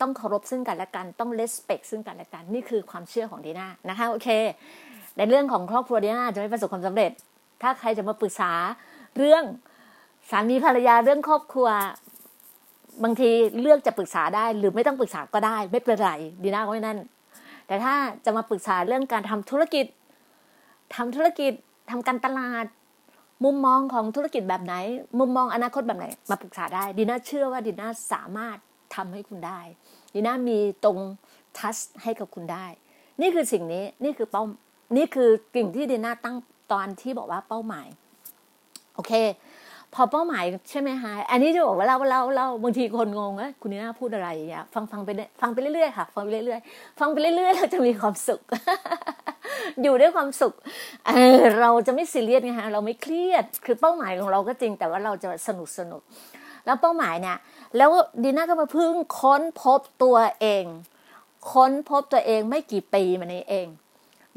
[0.00, 4.28] ต้องเคารพซึ่งกันและกัน ต้องเลสเปกซึ่งกันและกัน นี่คือความเชื่อของดีน่านะคะโอเค
[5.16, 7.10] ในเรื่องของครอบครัวดีน่าจะไม่ประสบความสำเร็จ
[7.62, 8.52] ถ้าใครจะมาปรึกษา
[9.16, 9.42] เรื่อง
[10.30, 11.68] สามีภรรยาเรื่องครอบครัว
[13.04, 16.10] บางทีเลือกจะปรึกษาได้ หรือไม่ต้องปรึกษาก็ได้ ไม่เป็นไร
[16.42, 16.98] ดีน่าก็ไม่นั่น
[17.66, 19.86] แต่ถ้าจะมาปรึกษาเรื่องการทำธุรกิจ
[20.94, 21.52] ทำธุรกิจ
[21.90, 22.66] ทำการตลาด
[23.44, 24.74] มุมมองของธุรกิจแบบไหน
[25.18, 28.56] มุมมองอนาคตแบบไหน มาปรึกษาได้ดีน่าเชื่อว่าดีน่าสามารถ
[28.94, 29.60] ทำให้คุณได้
[30.14, 30.98] ดีน่ามีตรง
[31.58, 32.66] ทัชให้กับคุณได้
[33.20, 34.42] นี่คือสิ่งนี้นี่คือเป้า
[34.96, 36.36] นี่คือกิ่งที่ดีน่าตั้ง
[36.72, 37.86] ตอนที่บอกว่าเป้าหมาย
[38.94, 39.12] โอเค
[39.94, 45.08] พอเป้าหมายใช่ไหมคะอันนี้จะบอกว่าเราเราเราบางทีคนงงว่าคุณนีน่าพูดอะไรอย่างเงี้ยฟังฟังไป
[45.40, 48.40] ฟังไปเรื่อยๆค่ะฟังไปเรื่อยๆฟังไปเรื่อยๆเราจะมีความสุข
[49.82, 50.54] อยู่ด้วยความสุข
[51.06, 56.02] เออเราจะไม่ซีเรียสไงฮะเราไม่เครียด คือเป้าหมายของเราก็จริง แต่ว่าเราจะสนุกสนุก
[56.64, 57.38] แล้วเป้าหมายเนี่ย
[57.76, 57.90] แล้ว
[58.22, 60.64] ดีน่าก็มาพึ่งค้นพบตัวเอง
[61.52, 63.66] ค้นพบตัวเองไม่กี่ปีมานี้เอง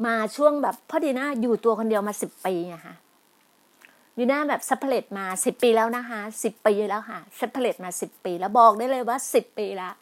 [0.06, 2.94] มาช่วงแบบพ่อดีน่าอยู่ตัวคนเดียวมาสิบปีนะคะ
[4.18, 9.94] ดีน่าแบบ separate มาสิบปีแล้วนะคะสิบปีแล้วค่ะ separate มาสิบปี แล้วบอกได้เลยว่าสิบปีแล้ว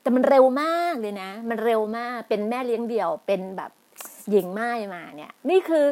[0.00, 3.70] แต่มันเร็วมากเลยนะ มันเร็วมากเป็นแม่เลี้ยงเดี่ยวเป็นแบบ
[4.30, 5.84] หญิงไม้มาเนี่ย นี่คือ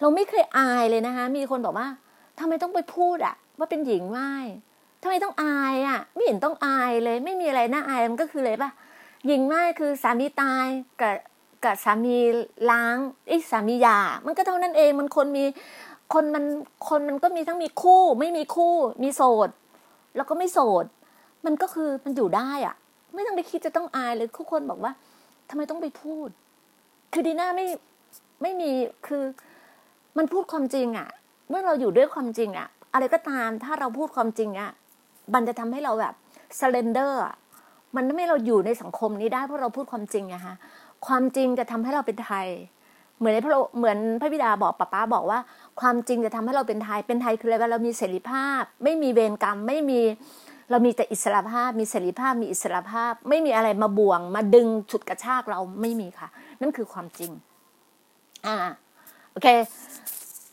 [0.00, 1.88] เราไม่เคยอายเลยนะคะ มีคนบอกว่า
[2.38, 4.32] ทำไมต้องไปพูดอะว่าเป็นหญิงไม้
[5.04, 8.70] ทำไมต้องอายอะไม่เห็นต้องอายเลย ไม่มีอะไรน่าอายมันก็คือเลยปะ
[9.26, 10.66] หญิงไม้คือสามีตาย
[11.00, 11.16] กับ
[11.64, 12.16] กับสามี
[12.70, 12.96] ล้าง
[13.28, 15.44] ไอ้สามียา มันก็เท่านั้นเองมันคนมี
[16.12, 16.44] คนมัน
[16.88, 19.48] คนมันก็มีทั้งมีคู่ ไม่มีคู่มีโสด
[20.16, 20.84] แล้วก็ไม่โสด
[21.46, 22.74] มันก็คือมันอยู่ได้อะ
[23.14, 24.92] ไม่ต้องไปคิดจะต้องอายเลยทุกคนบอกว่า
[25.50, 26.28] ทำไมต้องไปพูด
[27.12, 27.66] คือดีน่าไม่
[28.42, 28.70] ไม่มี
[29.06, 29.24] คือ
[30.16, 31.08] มันพูดความจริงอะ่ะ
[31.48, 34.70] เมื่อเราอยู่ด้วยความจริงอะ่ะ อะไรก็ตามถ้าเราพูดความจริงอะ่ะ
[35.34, 36.14] มันจะทำให้เราแบบ
[36.58, 37.20] สเลนเดอร์
[37.96, 40.54] มันทำให้เราอยู่ในสังคมนี้ได้เพราะเราพูดความจริงอะฮะ
[41.06, 42.46] ความจริงจะทำให้เราเป็นไทย
[43.18, 45.38] เหมือนพระเหมือนพระบิดาบอกป้าป้าบอกว่า
[45.80, 50.00] ความจริงจะทำให้เราเป็นไทย เป็นไทยคืออะไรว่าเรามีเสรีภาพ ไม่มีเวรกรรม ไม่มี
[50.70, 56.28] เรามีแต่อิสระภาพ มีเสรีภาพ มีอิสระภาพ ไม่มีอะไรมาบ่วง มาดึงฉุดกระชากเราไม่มีค่ะ
[56.60, 57.30] นั่นคือความจริง
[58.46, 58.56] อ่า
[59.32, 59.48] โอเค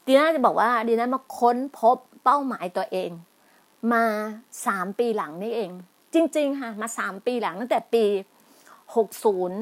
[0.06, 3.10] ดีน่าจะบอกว่าดีน่ามาค้นพบเป้าหมายตัวเอง
[3.94, 4.04] มา
[4.68, 5.72] สามปีหลังนี่เอง
[6.14, 8.04] จริง ๆ ค่ะ มาสามปีหลังตั้งแต่ปี
[8.96, 9.60] หกศูนย์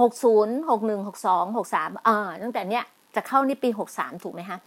[0.00, 2.84] หกศูนย์หกหนึ่งหกสองหกสามอ่าตั้งแต่เนี้ย
[3.14, 4.58] จะเข้านี่ปีหกสามถูกไหมคะ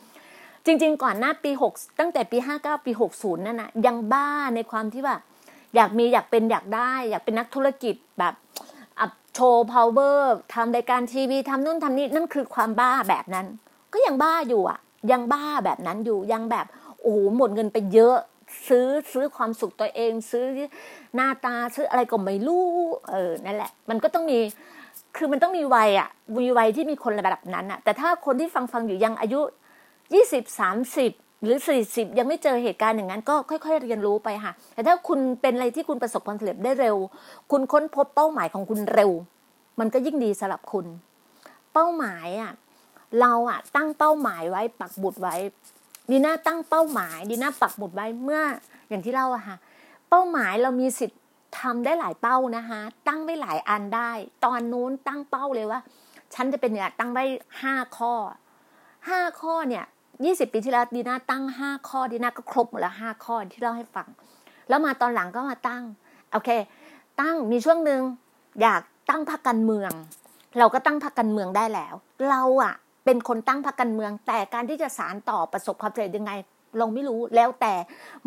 [0.65, 5.15] จริง ๆ ก่อนหน้าปีหกตั้งแต่ปีห้าเก้าปีหกศูนย์นั่นนะยังบ้าในความที่ว่า
[5.75, 8.33] อยากมีอยากเป็นอยากได้ อยากเป็นนักธุรกิจแบบ
[9.35, 13.47] โชว์พาวเวอร์ทำรายการทีวีทำนู่นทำนี่นั่นคือความบ้าแบบนั้น
[13.93, 14.79] ก็ยังบ้าอยู่อะ
[15.11, 16.65] ยังบ้าแบบนั้นอยู่ยังแบบ
[17.03, 18.15] โอ้โหหมดเงินไปเยอะ
[18.67, 20.45] ซื้อซื้อความสุขตัวเอง ซื้อ
[21.15, 22.67] หน้าตาซื้ออะไรก็ไม่รู้
[23.09, 24.39] เออนั่นแหละ มันก็ต้องมี
[25.17, 26.09] คือมันต้องมีวัยอะ
[26.41, 29.39] มีวัยที่มีคนระดับนั้นอะ แต่ถ้าคนที่ฟังฟังอยู่ยังอายุ
[30.13, 31.11] ยี่สิบสามสิบ
[31.43, 36.97] หรือสี่สิบยังไม่เจอเหตุการณ์อย่างนั้น ก็ค่อย ๆ เรียนรู้ไปค่ะ แต่ถ้าคุณเป็นอะไรที่คุณประสบความสำเร็จได้เร็ว
[37.51, 39.11] คุณค้นพบเป้าหมายของคุณเร็ว
[39.79, 40.85] มันก็ยิ่งดีสำหรับคุณ
[41.73, 42.53] เป้าหมายอะ
[43.21, 45.35] เราอะตั้งเป้าหมายไว้ปักบุตรไว้
[46.11, 48.41] ดีน่าตั้งเป้าหมายดีน่าปักบุตรไว้เมื่อ
[48.89, 49.57] อย่างที่เล่าอะค่ะ
[50.09, 51.19] เป้าหมายเรามีสิทธิ์
[51.59, 54.11] ทำได้หลายเป้านะคะ ตั้งได้หลายอันได้
[54.45, 55.79] ตอนนู้นตั้งเป้าเลยว่า
[56.33, 57.23] ฉันจะเป็นเนี่ยตั้งได้
[57.61, 58.13] ห้าข้อ
[59.09, 59.83] ห้าข้อเนี่ย
[60.25, 64.07] ยี่สิบปีที่แล้วดีน่าตั้งห้าข้อดีน่าก็ครบหมดแล้วห้าข้อที่เล่าให้ฟัง
[64.69, 65.83] แล้วมาตอนหลังก็มาตั้ง
[66.31, 66.49] โอเค
[67.21, 68.01] ตั้งมีช่วงหนึ่ง
[68.61, 69.91] อยากตั้งพรรคการเมือง
[70.59, 71.93] เราก็ตั้งพรรคการเมืองได้แล้ว
[72.29, 72.73] เราอะ
[73.05, 76.31] เป็นคนตั้งพรรคการเมือง แต่การที่จะสารต่อประสบความสำเร็จยังไง
[76.77, 77.73] เราไม่รู้แล้วแต่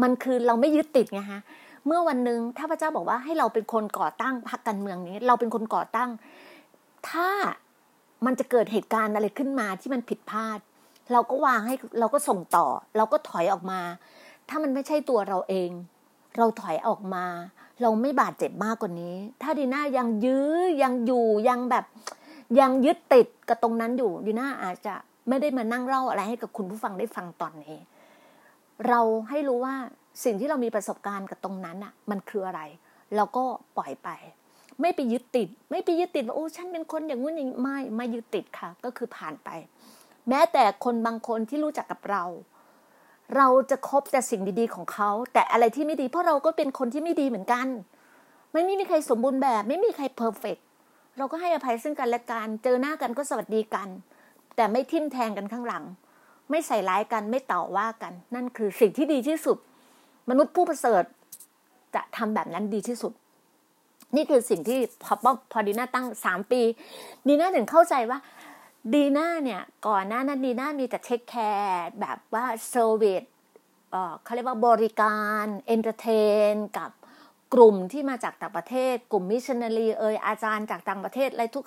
[0.02, 1.40] มันคือเราไม่ยึดติดไงฮะ
[1.86, 6.10] เมื่อวันหนึ่งถ้าพระเจ้าบอกว่าให้เราเป็นคนก่อตั้งพรรคการเมืองนี้ เราเป็นคนก่อตั้ง
[7.08, 7.28] ถ้า
[8.26, 10.58] มันจะเกิดเหตุการณ์อะไรขึ้นมาที่มันผิดพลาด
[11.12, 13.80] เราก็วางให้เราก็ส่งต่อ เราก็ถอยออกมา
[14.48, 15.70] ถ้ามันไม่ใช่ตัวเราเอง
[16.38, 17.26] เราถอยออกมา
[17.82, 20.50] เราไม่บาดเจ็บมากกว่านี้ ถ้าดีน่ายังยื้อ
[20.82, 21.84] ยังอยู่ยังแบบ
[22.60, 24.94] ยังยึดติดกับตรงนั้นอยู่ดีน่าอาจจะ
[25.28, 27.76] ไม่ได้มานั่งเล่าอะไรให้กับคุณผู้ฟังได้ฟังตอนนี้
[28.88, 29.74] เราให้รู้ว่า
[30.24, 32.60] สิ่งที่เรามีประสบการณ์กับตรงนั้นอะมันคืออะไร
[33.16, 33.44] เราก็
[33.76, 34.08] ปล่อยไป
[34.80, 39.48] ไม่ไปยึดติด ไม่ไปยึดติดว่าโอ้ฉันเป็นคนอย่างงู้นอย่างไม่ไม่ยึดติดค่ะ ก็คือผ่านไป
[40.28, 42.24] แม้แต่คนบางคนที่รู้จักกับเรา
[43.36, 47.66] เราจะคบแต่สิ่งดีๆของเขา แต่อะไรที่ไม่ดี เพราะเราก็เป็นคนที่ไม่ดีเหมือนกัน
[48.52, 50.56] ไม่มีใครสมบูรณ์แบบ ไม่มีใครเพอร์เฟก
[51.18, 53.88] เราก็ให้อภัยซึ่งกันและกันเจอหน้ากันก็สวัสดีกัน
[54.56, 55.84] แต่ไม่ทิ่มแทงกันข้างหลัง
[56.50, 59.58] ไม่ใส่ร้ายกันไม่ต่อว่ากัน นั่นคือสิ่งที่ดีที่สุด
[60.30, 61.04] มนุษย์ผู้ประเสริฐ
[61.94, 63.12] จะทำแบบนั้นดีที่สุด
[64.16, 65.14] นี่คือสิ่งที่พอ
[65.52, 66.62] พอดีน่าตั้งสามปี
[67.28, 68.18] ดีน่าถึงเข้าใจว่า
[68.94, 73.22] ดีน่าเนี่ยก่อนหน้านั้นดีน่ามีแต่ take care แบบว่า service
[74.22, 76.08] เขาเรียกว่าบริการ entertain
[76.52, 76.90] นกับ
[77.54, 81.64] กลุ่มที่มาจากต่างประเทศ กลุ่มมิชชันนารีเอยอาจารย์จากต่างประเทศอะไรทุก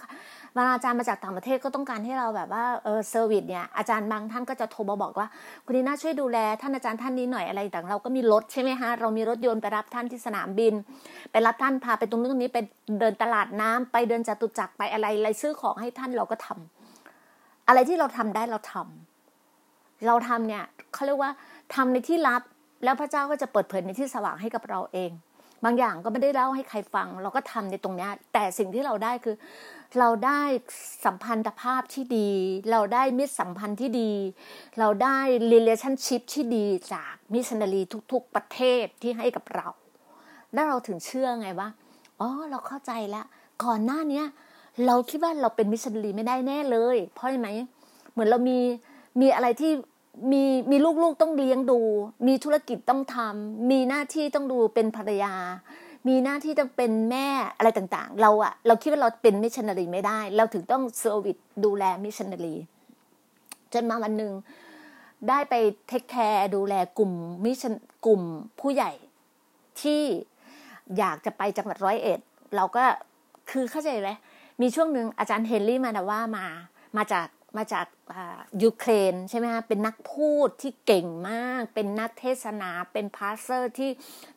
[0.54, 5.28] เวลาอาจารย์มาจากต่างประเทศก็ต้องการให้เราแบบว่าเออ service เนี่ยอาจารย์บางท่านก็จะโทรมาบอกว่า
[5.66, 10.74] คุณดีน่าช่วยดูแลท่านอาจารย์ท่านนี้หน่อยอะไรต่างเราก็มีรถใช่ไหมฮะเรามีรถยนต์ไปรับท่านที่สนามบิน
[11.32, 12.60] ไปรับท่านพาไปตรงนู้นตรงนี้ไป
[13.00, 20.64] เดินตลาดน้ำไปเดินจตุจักรไปอะไรอะไรซื้อของให้ท่านเราก็ทำอะไรที่เราทำได้เราทำเราทำเนี่ย
[20.94, 21.32] เขาเรียกว่า
[21.76, 22.42] ทำในที่ลับ
[22.84, 25.12] แล้วพระเจ้าก็จะเปิดเผยในที่สว่างให้กับเราเอง
[25.64, 29.36] บางอย่างก็ไม่ได้เล่าให้ใครฟัง เราก็ทำในตรงนี้แต่สิ่งที่เราได้คือ
[30.00, 30.42] เราได้
[31.06, 32.30] สัมพันธภาพที่ดี
[32.72, 34.12] เราได้มิตรสัมพันธ์ที่ดี
[34.80, 35.18] เราได้
[35.54, 39.68] relationship ที่ดีจากมิชชันนารีทุก ๆ ประเทศที่ให้กับเรา
[40.54, 41.70] แล้วเราถึงเชื่อไงว่า
[42.20, 43.26] อ๋อเราเข้าใจแล้ว
[43.64, 44.24] ก่อนหน้านี้
[44.86, 47.50] เราคิดว่าเราเป็นมิชชันนารีไม่ได้แน่เลย เพราะอะไรไหม
[48.12, 48.58] เหมือนเรามี
[49.22, 49.72] มีอะไรที่
[50.32, 51.80] มีมีลูกๆต้องเลี้ยงดู
[52.28, 55.34] มีธุรกิจต้องทำมีหน้าที่ต้องดูเป็นภรรยา
[56.08, 62.56] มีหน้าที่ต้องเป็นแม่อะไรต่างๆ เราอะเราคิดว่าเราเป็นมิชชันนารีไม่ได้ เราถึงต้อง service ดูแลมิชชันนารี
[63.74, 64.34] จนมาวันหนึ่ง
[65.30, 65.54] ได้ไป
[65.88, 67.12] take care ดูแลกลุ่ม
[67.46, 67.74] mission
[68.06, 68.22] กลุ่ม
[68.60, 68.92] ผู้ใหญ่
[69.82, 70.04] ที่
[70.98, 72.20] อยากจะไปจังหวัดร้อยเอ็ด
[72.56, 72.84] เราก็
[73.52, 74.12] คือเข้าใจไหม
[74.62, 76.46] มีช่วงหนึ่งอาจารย์เฮนรี่มาดาว่ามา
[76.98, 77.86] มาจาก มาจาก
[78.64, 83.90] ยูเครนใช่ไหมคะเป็นนักพูดที่เก่งมาก เป็นนักเทศนา เป็น pastor ที่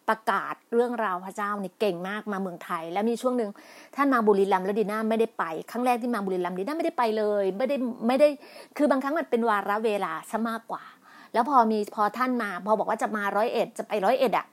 [0.08, 3.50] ประกาศเรื่องราวพระเจ้านี่เก่งมากมาเมืองไทย แล้วมีช่วงหนึ่ง
[3.96, 8.28] ท่านมาบุรีรัมย์แล้วดีน่าไม่ได้ไป ครั้งแรกที่มาบุรีรัมย์ดีน่าไม่ได้ไปเลย ไม่ได้ไม่ได้
[8.76, 10.84] คือบางครั้งมันเป็นวาระเวลาซะมากกว่า
[11.32, 14.46] แล้วพอมีพอท่านมา พอบอกว่าจะมาร้อยเอ็ดจะไปร้อยเอ็ดอะ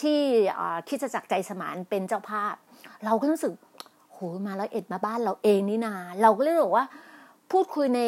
[0.00, 0.18] ที่
[0.88, 2.54] คริสตจักรใจสมานเป็นเจ้าภาพ
[3.04, 3.52] เราก็รู้สึก
[4.12, 6.84] โหมาร้อยเอ็ดมาบ้านเราเองนี่นา เราก็เลยบอกว่า
[7.52, 8.00] พูดคุยใน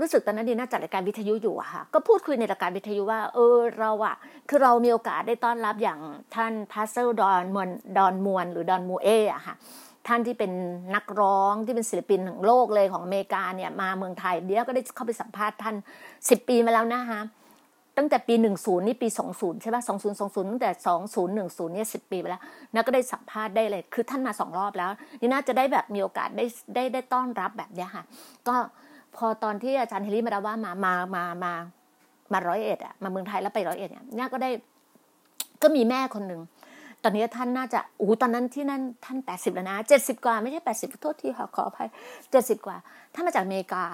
[0.00, 4.16] รู้สึกตอนนั้นดีน่าจัดรายการวิทยุอยู่อะค่ะก็พูดคุยในรายการวิทยุว่า เออเราอะ
[4.48, 6.00] คือเรามีโอกาสได้ต้อนรับอย่าง
[6.34, 7.68] ท่าน pastor Don Moen
[7.98, 9.54] Don Moen หรือ Don Moen อะค่ะ
[10.06, 10.52] ท่านที่เป็น
[10.94, 15.76] นักร้องที่เป็นศิลปินของโลกเลยของอเมริกาเนี่ยมาเมืองไทยเดี๋ยวก็ได้เข้าไปสัมภาษณ์ท่าน
[16.28, 17.20] สิบปีมาแล้วนะคะ
[17.96, 22.42] ตั้งแต่ปีหนึ่งศูนย์นี่ปีสองศูนย์ใช่ป่ะสองศูนย์สองศูนย์ตั้งแต่สองศูนย์หนึ่งศูนย์เนี่ยสิบปีไปแล้ว
[22.74, 28.04] นักก็ได้สัมภาษณ์ได้เลย คือท่านมาสองรอบแล้ว นี่น่าจะได้แบบมีโอกาสได้ได้ได้ต้อนรับแบบเนี้ยค่ะ
[28.48, 28.56] ก็
[29.16, 31.52] พอตอนที่อาจารย์เฮลี่มาดาว่ามามามามา
[32.32, 34.50] มาร้อยเอ็ดอะมาเมืองไทยแล้วไปร้อยเอ็ดเนี่ยน่าก็ได้
[35.62, 36.40] ก็มีแม่คนหนึ่ง
[37.02, 41.88] ตอนนี้ท่านน่าจะอู้ตอนนั้นที่นั่นท่านแปดสิบแล้วนะเจ็ดสิบกว่าไม่ใช่แปดสิบโทษทีค่ะขออภัย
[42.30, 42.76] เจ็ดสิบกว่า
[43.14, 43.84] ท่านมาจากอเมริกา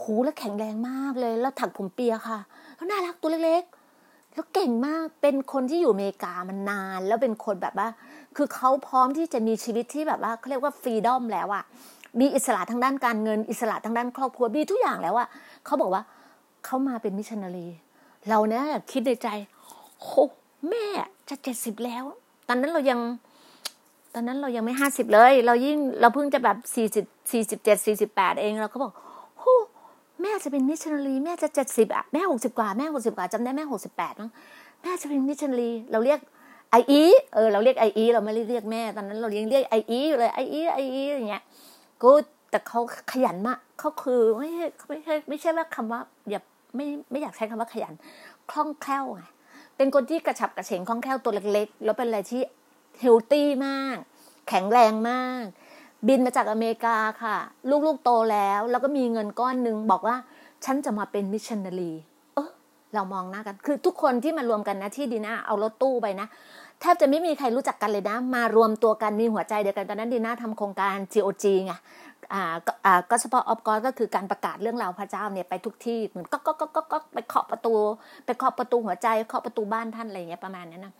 [0.00, 2.38] หูแล้วแข็งแรงมากเลย แล้วถักผมเปียค่ะ
[2.82, 7.88] แล้วน่ารักตัวเล็กๆ แล้วเก่งมาก เป็นคนที่อยู่อเมริกามานาน แล้วเป็นคนแบบว่า
[8.36, 11.62] คือเขาพร้อมที่จะมีชีวิตที่แบบว่าเขาเรียกว่า freedom แล้วอะ
[12.20, 15.28] มีอิสระทางด้านการเงิน อิสระทางด้านครอบครัวมีทุกอย่างแล้วอะ
[15.64, 16.02] เขาบอกว่า
[16.64, 17.68] เขามาเป็นมิชชันนารี
[18.28, 19.28] เราเนี่ยคิดในใจ
[20.00, 20.24] โอ้
[20.68, 20.86] แม่
[21.28, 22.04] จะเจ็ดสิบแล้ว
[22.48, 23.00] ตอนนั้นเรายัง
[24.14, 28.92] ตอนนั้นเรายังไม่ห้าสิบเลย เรายิ่งเราเพิ่งจะแบบสี่สิบสี่สิบเจ็ดสี่สิบแปดเองเราก็บอก
[30.22, 34.30] แม่จะเป็นมิชชันนารีแม่จะเจ็ดสิบอะแม่หกสิบกว่าแม่หกสิบกว่าจำได้แม่หกสิบแปดมั้ง
[34.82, 36.20] แม่จะเป็นมิชชันนารีเราเรียก
[36.70, 37.02] ไออี
[37.34, 41.42] เออเราเรียกไออีเราไม่ได้เรียกแม่ตอนนั้นเราเรียกเรียกไออีเลยไออีไออีอย่างเงี้ย
[42.02, 42.10] ก็
[42.50, 42.80] แต่เขา
[43.12, 46.40] ขยันมากเขาคือไม่ใช่ไม่ใช่ไม่ใช่ว่าคำว่าอย่า
[46.76, 47.94] ไม่ไม่อยากใช้คำว่าขยัน
[48.50, 49.22] คล่องแคล่วไง
[49.76, 52.42] เป็นคนที่กระฉับกระเฉงคล่องแคล่วตัวเล็กๆ แล้วเป็นอะไรที่
[53.00, 53.96] healthy มาก
[54.48, 55.44] แข็งแรงมาก
[56.08, 57.36] บินมาจากอเมริกาค่ะ
[57.86, 60.16] ลูกๆโตแล้ว แล้วก็มีเงินก้อนหนึ่งบอกว่า
[60.64, 61.92] ฉันจะมาเป็นมิชชันนารี
[62.34, 62.48] เออ
[62.94, 66.26] เรามองหน้ากัน คือทุกคนที่มารวมกันนะที่ดีน่าเอารถตู้ไปนะ
[66.80, 71.72] แทบจะไม่มีใครรู้จักกันเลยนะ มารวมตัวกันมีหัวใจเดียวกันตอนนั้นดีน่าทำโครงการ GOG ไง
[72.32, 72.42] อ่า
[72.86, 77.74] อ่าก็ Gospel of God ก็คือการประกาศเรื่องราวพระเจ้าเนี่ยไปทุกที่เหมือนก็ก็ก็ก็ก็ไปเคาะประตู
[78.26, 80.92] ไปเคาะประตูหัวใจเคาะประตูบ้านท่านอะไรเงี้ยประมาณนั้นนะ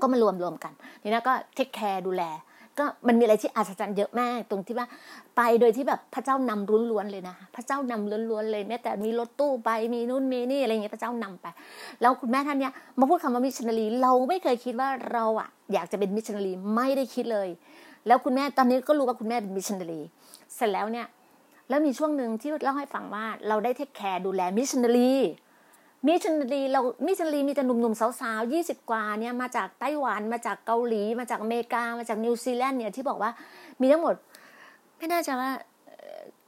[0.00, 2.22] ก็มารวมรวมกันทีนี้ก็ take care ดูแล
[2.80, 4.86] ก็มันมีอะไรที่อัศจรรย์เยอะมาก ตรงที่ว่า
[5.36, 11.46] ไปโดยที่แบบพระเจ้านำล้วนล้วนเลยนะพระเจ้านำล้วนๆเลยแม้แต่มีรถตู้ไปมีนู่นมีนี่อะไรเงี้ยพระเจ้านำไป
[12.00, 17.48] แล้วคุณแม่ท่านเนี้ยมาพูดคำว่ามิชชันนารีเราไม่เคยคิดว่าเราอะอยากจะเป็นมิชชันนารีไม่ได้คิดเลย
[18.06, 20.00] แล้วคุณแม่ตอนนี้ก็รู้ว่าคุณแม่เป็นมิชชันนารี
[20.54, 21.06] เสร็จแล้วเนี่ย
[21.68, 25.14] แล้วมีช่วงหนึ่งที่เล่าให้ฟังว่าเราได้ take care ดูแลมิชชันนารี
[26.06, 33.30] มิชชันนารีเรามิชชันนารีมีแต่หนุ่มๆสาวๆยี่สิบกว่าเนี่ยมาจากไต้หวันมาจากเกาหลี มาจากอเมริกามาจากนิวซีแลนด์เนี่ยที่บอกว่า
[33.80, 34.14] มีทั้งหมด
[34.96, 35.52] ไม่น่าจะว่า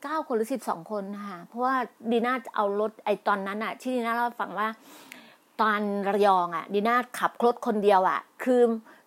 [0.02, 1.74] เก้าคนหรือสิบสองคนนะคะเพราะว่า
[2.10, 4.68] ดีน่าเอารถไอตอนนั้นอะที่ดีน่าเล่าฟังว่า
[5.60, 8.62] ตอนระยองอะดีน่าขับรถคนเดียวอะคือ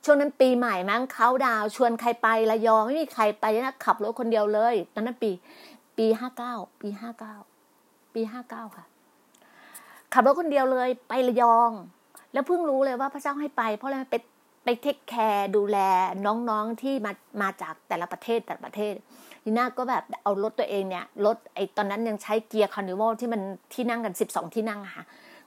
[0.06, 5.32] ช่วงนั้นปีใหม่มั้งเขาดาวชวนใครไประยองไม่มีใครไปนะขับรถคนเดียวเลย ตอนนั้นปี
[5.98, 7.36] ปีห้าเก้าปีห้าเก้า
[8.14, 8.86] ปีห้าเก้าค่ะ
[10.18, 11.72] ขับรถคนเดียวเลยไประยอง
[12.34, 14.16] แล้วเพิ่งรู้เลยว่าพระเจ้าให้ไป เพราะอะไรไป
[14.64, 15.78] ไป take care ดูแล
[16.26, 18.94] น้องๆที่มามาจากแต่ละประเทศแต่ละประเทศ
[19.44, 23.42] ดีน่าก็แบบเอารถตัวเองเนี่ยรถไอตอนนั้นยังใช้ Kia Carnival ที่มัน
[23.74, 25.04] ที่นั่งกันสิบสองที่นั่งค่ะ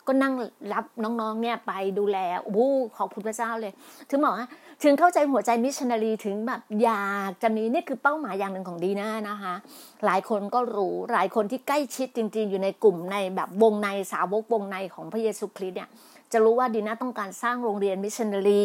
[0.09, 0.35] ก็นั่ง
[0.73, 3.73] รับน้องๆเนี่ยไปดูแลโอ้ขอบคุณพระเจ้าเลย
[4.11, 4.49] ถึงบอกว่า
[4.83, 9.55] ถึงเข้าใจหัวใจมิชชันนารีถึงแบบอยากจะมีนี่คือเป้าหมายอย่างหนึ่งของดีน่านะคะ
[10.07, 15.89] หลายคนก็รู้หลายคนที่ใกล้ชิดจริง ๆ อยู่ในกลุ่มในแบบวงในสาวกวงในของพระเยซูคริสต์เนี่ย
[16.33, 18.63] จะรู้ว่าดีน่าต้องการสร้างโรงเรียนมิชชันนารี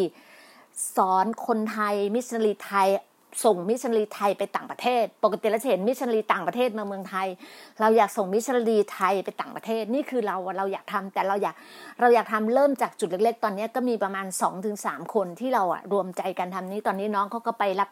[0.96, 2.88] สอนคนไทยมิชชันนารีไทย
[3.44, 7.28] ส่งมิชชันนารีไทยไปต่างประเทศ ปกติเราจะเห็นมิชชันนารีต่างประเทศมาเมืองไทย
[7.82, 11.56] เราอยากส่งมิชชันนารีไทยไปต่างประเทศนี่คือเราเราอยากทำแต่เราอยาก
[12.02, 17.90] เราอยากทำเริ่มจากจุดเล็ก ๆ ตอนนี้ก็มีประมาณ2 ถึง 3 คนที่เราอะรวมใจกันทำนี้ตอนนี้น้องเขาก็ไปรับ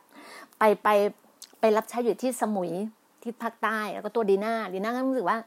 [0.59, 0.89] ไปไป
[1.59, 2.71] ไปรับใช้อยู่ที่สมุย
[3.23, 5.39] ที่ภาคใต้แล้วก็ตัวดีน่าดีน่าก็รู้สึกว่า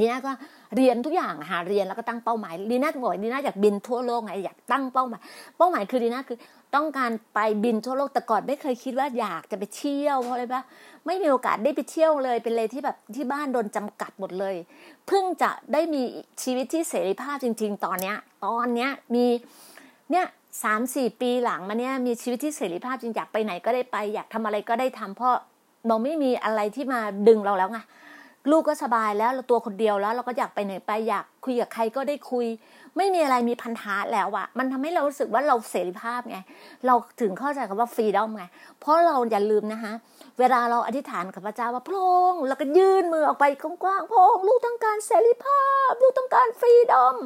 [0.00, 0.32] ดีน่าก็
[0.76, 5.20] เรียนทุกอย่างหาเรียนแล้วก็ตั้งเป้าหมายดีน่าบอกดีน่าอยากบินทั่วโลกไงอยากตั้งเป้าหมาย
[5.58, 6.38] เป้าหมายคือดีน่าคือ
[6.74, 10.62] ต้องการไปบินทั่วโลกแต่ก่อนไม่เคยคิดว่าอยากจะไปเที่ยวเพราะอะไรปะ
[11.06, 14.54] ไม่มีโอกาสได้ไปเที่ยวเลย เป็นเลยที่แบบที่บ้านโดนจำกัดหมดเลย
[15.06, 16.02] เพิ่งจะได้มี
[16.42, 19.26] ชีวิตที่เสรีภาพจริง ๆ ตอนเนี้ย ตอนเนี้ยมี
[20.10, 20.26] เนี่ย
[20.62, 25.36] สามสี่ปีหลังมาเนี้ยมีชีวิตที่เสรีภาพจริงอยากไปไหนก็ได้ไป อยากทำอะไรก็ได้ทำเพราะ
[25.86, 27.78] เราไม่มีอะไรที่มาดึงเราแล้วไง
[28.50, 32.46] ลูกก็สบายแล้วเราตัวคนเดียวแล้ว เราก็อยากไปไหนไปอยากคุยกับใครก็ได้คุย
[32.98, 36.38] ไม่มีอะไรมีพันธะแล้วอะมันทำให้เรารู้สึกว่าเราเสรีภาพไง
[36.86, 38.44] เราถึงเข้าใจคำว่าฟรีดอมไง
[38.80, 39.92] เพราะเราอย่าลืมนะคะ
[40.38, 47.16] เวลาเราอธิษฐานกับพระเจ้าว่าพระองค์เราก็ยื่นมือออกไปกว้างๆพระองค์ลูกต้องการเสรีภาพ ลูกต้องการฟรีดอม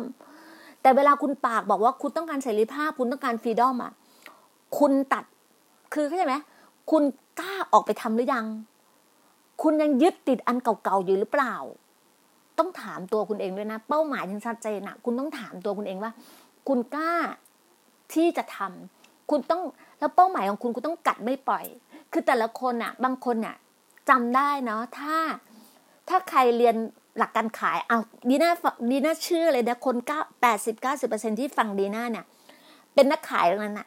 [0.82, 3.92] แต่เวลาคุณปากบอกว่าคุณต้องการเสรีภาพ คุณต้องการฟรีดอมอะ
[4.78, 5.24] คุณตัด
[5.94, 6.34] คือเข้าใจไหม
[6.90, 7.02] คุณ
[7.40, 8.46] กล้าออกไปทำหรือยัง
[9.62, 11.54] คุณยังยึดติดอันเก่าๆอยู่หรือเปล่า
[12.58, 16.12] ต้องถามตัวคุณเองด้วยนะ เป้าหมายยังชัดเจนนะคุณต้องถามตัวคุณเองว่า
[16.68, 17.12] คุณกล้า
[18.14, 19.62] ที่จะทำคุณต้อง
[19.98, 21.64] แล้วเป้าหมายของคุณคุณต้องกัดไม่ปล่อย
[22.12, 23.56] คือแต่ละคนอะบางคนอะ
[24.08, 25.16] จำได้เนาะถ้า
[26.08, 26.76] ถ้าใครเรียน
[27.18, 28.50] หลักการขายเอาดีน่า
[28.90, 32.24] ดีน่าเชื่อเลยนะคนเก้าแปดสิบเก้าสิบเปอร์เซ็นที่ฟังดีน่าเนี่ย
[32.94, 33.86] เป็นนักขายตรงนั้นอะ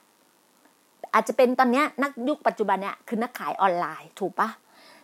[1.13, 4.49] อาจจะเป็นตอนเนี้ยนักยุคปัจจุบันเนี่ยคือนักขายออนไลน์ถูกปะ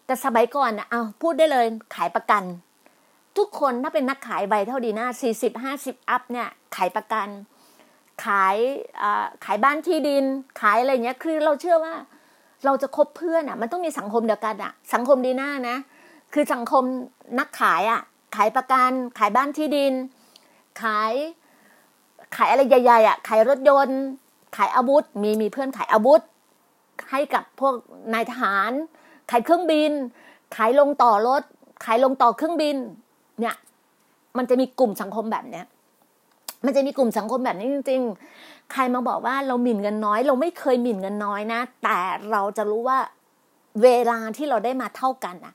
[0.06, 2.44] แต่สมัยก่อนนะเอาพูดได้เลยขายประกัน
[3.38, 7.28] ทุกคนถ้าเป็นนักขายใบเท่าดีนะสี่สิบห้าสิบอัพเนี่ยขายประกัน
[8.26, 8.58] ขาย
[9.46, 10.26] ขายบ้านที่ดิน
[10.62, 11.94] ขายอะไรเงี้ยคือเราเชื่อว่า
[12.66, 15.78] เราจะคบเพื่อนอะ มันต้องมีสังคมเดียวกันอะ สังคมดีหน้านะ
[16.34, 16.84] คือสังคม
[17.40, 18.02] นักขายอะ
[18.36, 19.94] ขายประกัน ขายบ้านที่ดิน
[20.82, 21.14] ขาย
[22.36, 24.02] ขายอะไรใหญ่ๆอะ ขายรถยนต์
[24.58, 26.22] ขายอาวุธ มีมีเพื่อนขายอาวุธ
[27.12, 27.74] ให้กับพวก
[28.14, 28.72] นายทหาร
[29.32, 29.92] ขายเครื่องบิน
[30.56, 31.44] ขายลงต่อรถ
[31.86, 32.78] ขายลงต่อเครื่องบิน
[33.42, 33.56] เนี่ย
[34.38, 35.66] มันจะมีกลุ่มสังคมแบบเนี้ย
[36.66, 38.02] มันจะมีกลุ่มสังคมแบบนี้จริง
[38.36, 42.00] ๆ ใครมาบอกว่าเราหมิ่นเงินน้อย เราไม่เคยหมิ่นเงินน้อยนะ แต่
[42.32, 43.00] เราจะรู้ว่า
[43.84, 45.54] เวลาที่เราได้มาเท่ากันอะ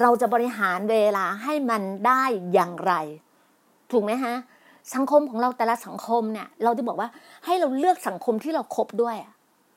[0.00, 2.92] เราจะบริหารเวลาให้มันได้อย่างไร
[3.90, 4.34] ถูกไหมฮะ
[4.94, 7.08] สังคมของเราแต่ละสังคมเนี่ย เราจะบอกว่า
[7.44, 9.16] ให้เราเลือกสังคมที่เราครบด้วย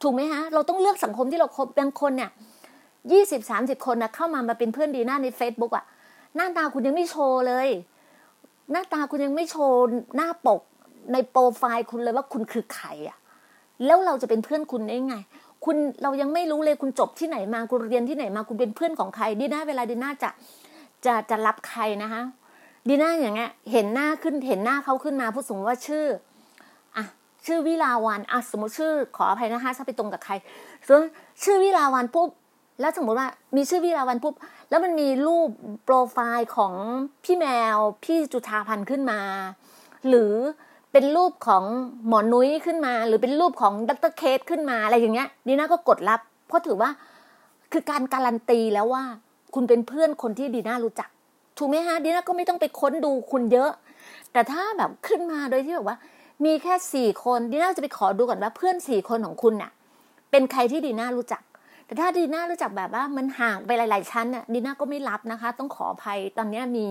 [0.02, 2.30] ถูกไหมฮะ เราต้องเลือกสังคมที่เราครบบางคนเนี่ย
[3.12, 5.86] ยี่สิบสามสิบคนนะเข้ามามาเป็นเพื่อนดีหน้าใน Facebook อะ
[6.38, 7.70] หน้าตาคุณยังไม่โชว์เลย
[8.72, 9.78] หน้าตาคุณยังไม่โชว์
[10.16, 10.62] หน้าปก
[11.14, 13.18] ในโปรไฟล์คุณเลยว่าคุณคือใครอะ
[13.86, 15.16] แล้วเราจะเป็นเพื่อนคุณได้ไง
[15.66, 20.30] คุณเรายังไม่รู้เลยคุณจบที่ไหนมาคุณเรียนที่ไหนมาคุณเป็นเพื่อนของใครดีน่าเวลาดีน่าจะ
[21.06, 22.22] จะจะรับใครนะคะ
[22.88, 26.06] ดีน่าอย่างเงี้ย เห็นหน้าขึ้นเห็นหน้าเขาขึ้นมาผู้สมมติว่าชื่อ
[26.96, 27.06] อะ
[27.46, 30.34] ชื่อวิลาวันอะสมมติชื่อขออภัยนะคะถ้าไปตรงกับใคร
[30.88, 31.02] ส่วน
[31.44, 32.30] ชื่อวิลาวันปุ๊บ
[32.80, 34.34] แล้วสมมติว่ามีชื่อวิลาวันปุ๊บ
[34.70, 35.50] แล้วมันมีรูป
[35.84, 36.74] โปรไฟล์ของ
[37.24, 39.20] พี่แมวพี่จุธาพันธ์ขึ้นมา
[40.08, 40.34] หรือ
[40.92, 41.64] เป็นรูปของ
[42.08, 46.90] หมอนุ้ยขึ้นมา หรือเป็นรูปของด็อกเตอร์เคสขึ้นมาอะไรอย่างเงี้ยดีน่าก็กดรับ เพราะถือว่า
[47.72, 49.04] คือการการันตีแล้วว่า
[49.56, 51.10] คุณเป็นเพื่อนคนที่ดีน่ารู้จัก
[51.58, 53.72] ถูกไหมฮะดีน่าก็ไม่ต้องไปค้นดูคุณเยอะ
[54.32, 55.98] แต่ถ้าแบบขึ้นมาโดยที่แบบว่า
[56.46, 59.72] มีแค่สี่คนดีน่าจะไปขอดูก่อนว่าเพื่อนสี่คนของคุณน่ะ
[60.32, 61.42] เป็นใครที่ดีน่ารู้จัก
[61.88, 66.86] แต่ถ้าดีน่ารู้จักแบบว่ามันห่างไปหลาย ๆ ชั้นน่ะดีน่าก็ไม่รับนะคะ ต้องขออภัยตอนนี้มี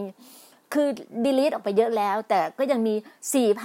[0.73, 0.89] คือ
[1.25, 2.95] ดีลิทออกไปเยอะแล้ว แต่ก็ยังมี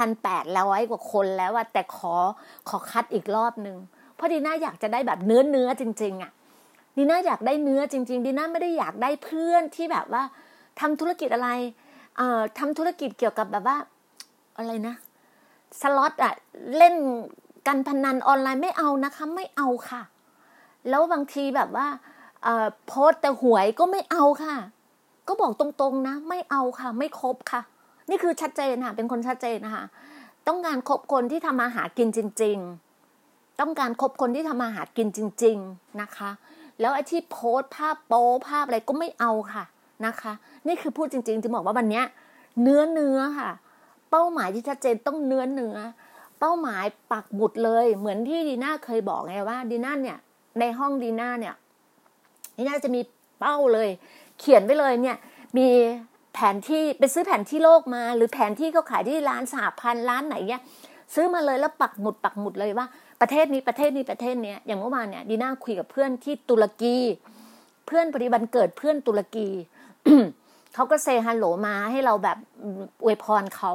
[0.10, 2.16] 4,800 กว่าคนแล้วอะแต่ขอ
[2.70, 3.78] ขอคัดอีกรอบหนึ่ง
[4.16, 6.32] เพราะดีน่าอยากจะได้แบบเนื้อเนื้อจริง ๆอะ
[6.98, 10.24] ดีน่าอยากได้เนื้อจริง ๆ ดีน่าไม่ได้อยากได้เพื่อนที่แบบว่า
[10.80, 11.50] ทำธุรกิจอะไร
[12.18, 13.78] เอ่อทำธุรกิจเกี่ยวกับแบบว่า
[14.58, 14.96] อะไรนะ
[15.82, 16.34] สล็อตอะ
[16.78, 16.96] เล่น
[17.68, 20.02] การพนันออนไลน์ไม่เอานะคะ ไม่เอาค่ะ
[20.90, 21.88] แล้วบางทีแบบว่า
[22.88, 24.56] โพสแต่หวยก็ไม่เอาค่ะ
[25.28, 27.62] ก็บอกตรงๆนะ ไม่เอาค่ะ ไม่ครบค่ะ
[28.10, 29.86] นี่คือชัดเจนค่ะ เป็นคนชัดเจนนะคะ
[30.48, 32.58] ต้องการคบคนที่ทำมาหากินจริง
[33.10, 36.30] ๆ ต้องการคบคนที่ทำมาหากินจริง ๆนะคะ
[36.80, 39.64] แล้วไอ้ที่โพสภาพโป๊ภาพอะไรก็ไม่เอาค่ะ
[40.06, 40.34] นะคะ
[40.68, 42.02] นี่คือพูดจริงๆที่บอกว่าวันนี้
[42.62, 43.50] เนื้อเนื้อค่ะ
[44.10, 45.78] เป้าหมายที่ชัดเจนต้องเนื้อเนื้อ
[46.40, 50.20] เป้าหมายปักบุดเลย เหมือนที่ดีน่าเคยบอกไงว่าดีน่าเนี่ย
[50.60, 51.56] ในห้องดีน่าเนี่ย
[52.58, 53.02] ดีน่าจะมี
[53.40, 53.90] เป้าเลย
[54.40, 55.18] เขียนไปเลยเนี่ย
[55.58, 55.68] มี
[56.34, 60.62] แผนที่ไปซื้อแผนที่โลกมา หรือแผนที่เขาขายที่ร้านสหพันธ์ร้านไหนเนี่ย
[61.14, 62.88] ซื้อมาเลยแล้วปักหมุดปักหมุดเลยว่า
[63.22, 66.98] ประเทศนี้ประเทศนี้ประเทศเนี้ยอย่างเมื่อวานเนี่ยดีน่าคุยกับเพื่อนที่ตุรกี
[67.86, 69.48] เพื่อนปฏิบัติเกิดเพื่อนตุรกี
[70.74, 72.38] เขาก็เซฮัลโหลมาให้เราแบบ
[73.04, 73.74] อวยพรเขา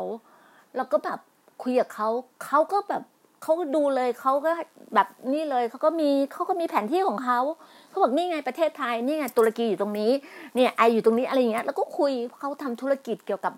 [0.77, 1.19] แล้วก็แบบ
[1.63, 2.09] คุยกับเขา
[2.45, 3.03] เขาก็แบบ
[3.47, 4.51] เขาก็ดูเลยเขาก็
[4.95, 7.41] แบบนี่เลยเขาก็มีเขาก็มีแผนที่ของเขา
[7.89, 10.11] เขาบอกนี่ไงประเทศไทยนี่ไงตุรกีอยู่ตรงนี้
[10.55, 13.53] เนี่ยไออยู่ตรงนี้อะไรอย่างเงี้ยแล้วก็คุยเขาทำธุรกิจเกี่ยวกับ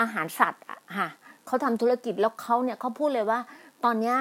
[0.00, 1.08] อาหารสัตว์อะค่ะ
[1.46, 3.38] เขาทำธุรกิจแล้วเขาเนี่ยเขาพูดเลยว่า
[3.84, 4.16] ตอนเนี้ย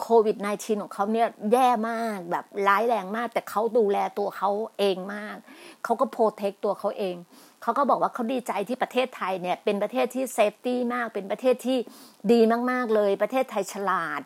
[0.00, 5.36] โควิด -19 ของเขาเนี่ยแย่มากแบบร้ายแรงมาก แต่เขาดูแลตัวเขาเองมาก
[5.84, 7.16] เขาก็ protect ตัวเขาเอง
[7.62, 11.78] เขาก็บอกว่าเขาดีใจที่ประเทศไทยเนี่ยเป็นประเทศที่ safety มาก เป็นประเทศที่
[12.32, 12.40] ดี
[12.70, 14.20] มากๆเลย ประเทศไทยฉลาด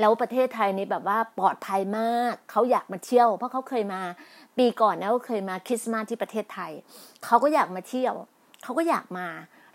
[0.00, 4.02] แล้วประเทศไทยนี่แบบว่าปลอดภัยมาก เขาอยากมาเที่ยว เพราะเขาเคยมา
[4.58, 6.72] ปีก่อนนะเขาเคยมาคริสต์มาสที่ประเทศไทย
[7.24, 8.14] เขาก็อยากมาเที่ยว
[8.62, 9.26] เขาก็อยากมา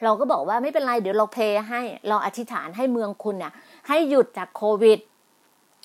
[0.04, 3.54] เราก็บอกว่าไม่เป็นไรเดี๋ยวเรา pay ให้เราอธิษฐานให้เมืองคุณเนี่ย
[3.88, 4.99] ให้หยุดจากโควิด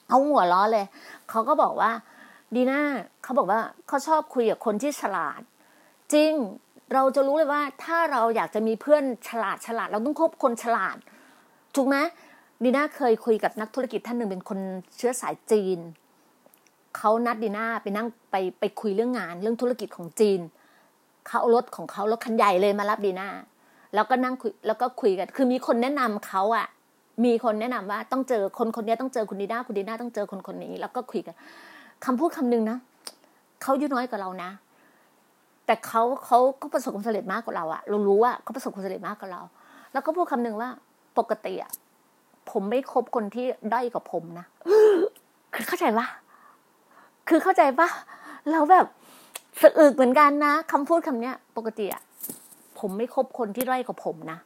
[0.09, 0.87] เขาหัวล้อเลย
[1.31, 1.91] เขาก็บอกว่า
[2.55, 2.81] ดีน่า
[3.23, 5.41] เขาบอกว่าเขาชอบคุยกับคนที่ฉลาด
[6.12, 6.33] จริง
[6.94, 10.96] เราจะรู้เลยว่าถ้าเราอยากจะมีเพื่อนฉลาดฉลาด เราต้องคบคนฉลาด
[11.77, 11.96] ถูกไหม
[12.64, 14.59] ดีน่าเคยคุยกับนักธุรกิจท่านหนึ่งเป็นคน
[14.96, 15.79] เชื้อสายจีน
[16.96, 20.40] เขานัดดีน่าไปนั่งไปไปคุยเรื่องงาน เรื่องธุรกิจของจีน
[21.27, 23.29] เขาเอารถของเขารถคันใหญ่เลยมารับดีน่า
[23.94, 26.66] แล้วก็นั่งคุยแล้วก็คุยกัน คือมีคนแนะนำเขาอะ
[27.24, 31.35] มีคนแนะนำว่าต้องเจอคนคนนี้ต้องเจอคุณดีน่าคุณดีน่าต้องเจอคนคนนี้ แล้วก็คุยกัน
[32.05, 32.79] คำพูดคำนึงนะ
[33.62, 34.51] เขาอายุน้อยกว่าเรานะ
[35.68, 39.42] แต่เขาเขาก็ประสบความสำเร็จมากกว่าเราอะเรารู้ว่าเขาประสบความสำเร็จมากกว่าเรา
[39.92, 40.70] แล้วก็พูดคำหนึ่งว่า
[41.18, 41.72] ปกติอะ
[42.50, 44.46] ผมไม่คบคนที่ด้อยกว่าผมนะ
[45.54, 46.07] คือเข้าใจปะ
[47.28, 47.88] คือเข้าใจปะ
[48.50, 48.87] เราแบบ
[49.62, 52.02] สะอึกเหมือนกันนะคำพูดคำเนี้ย ปกติอะ
[52.78, 54.38] ผมไม่คบคนที่ด้อยกว่าผมนะ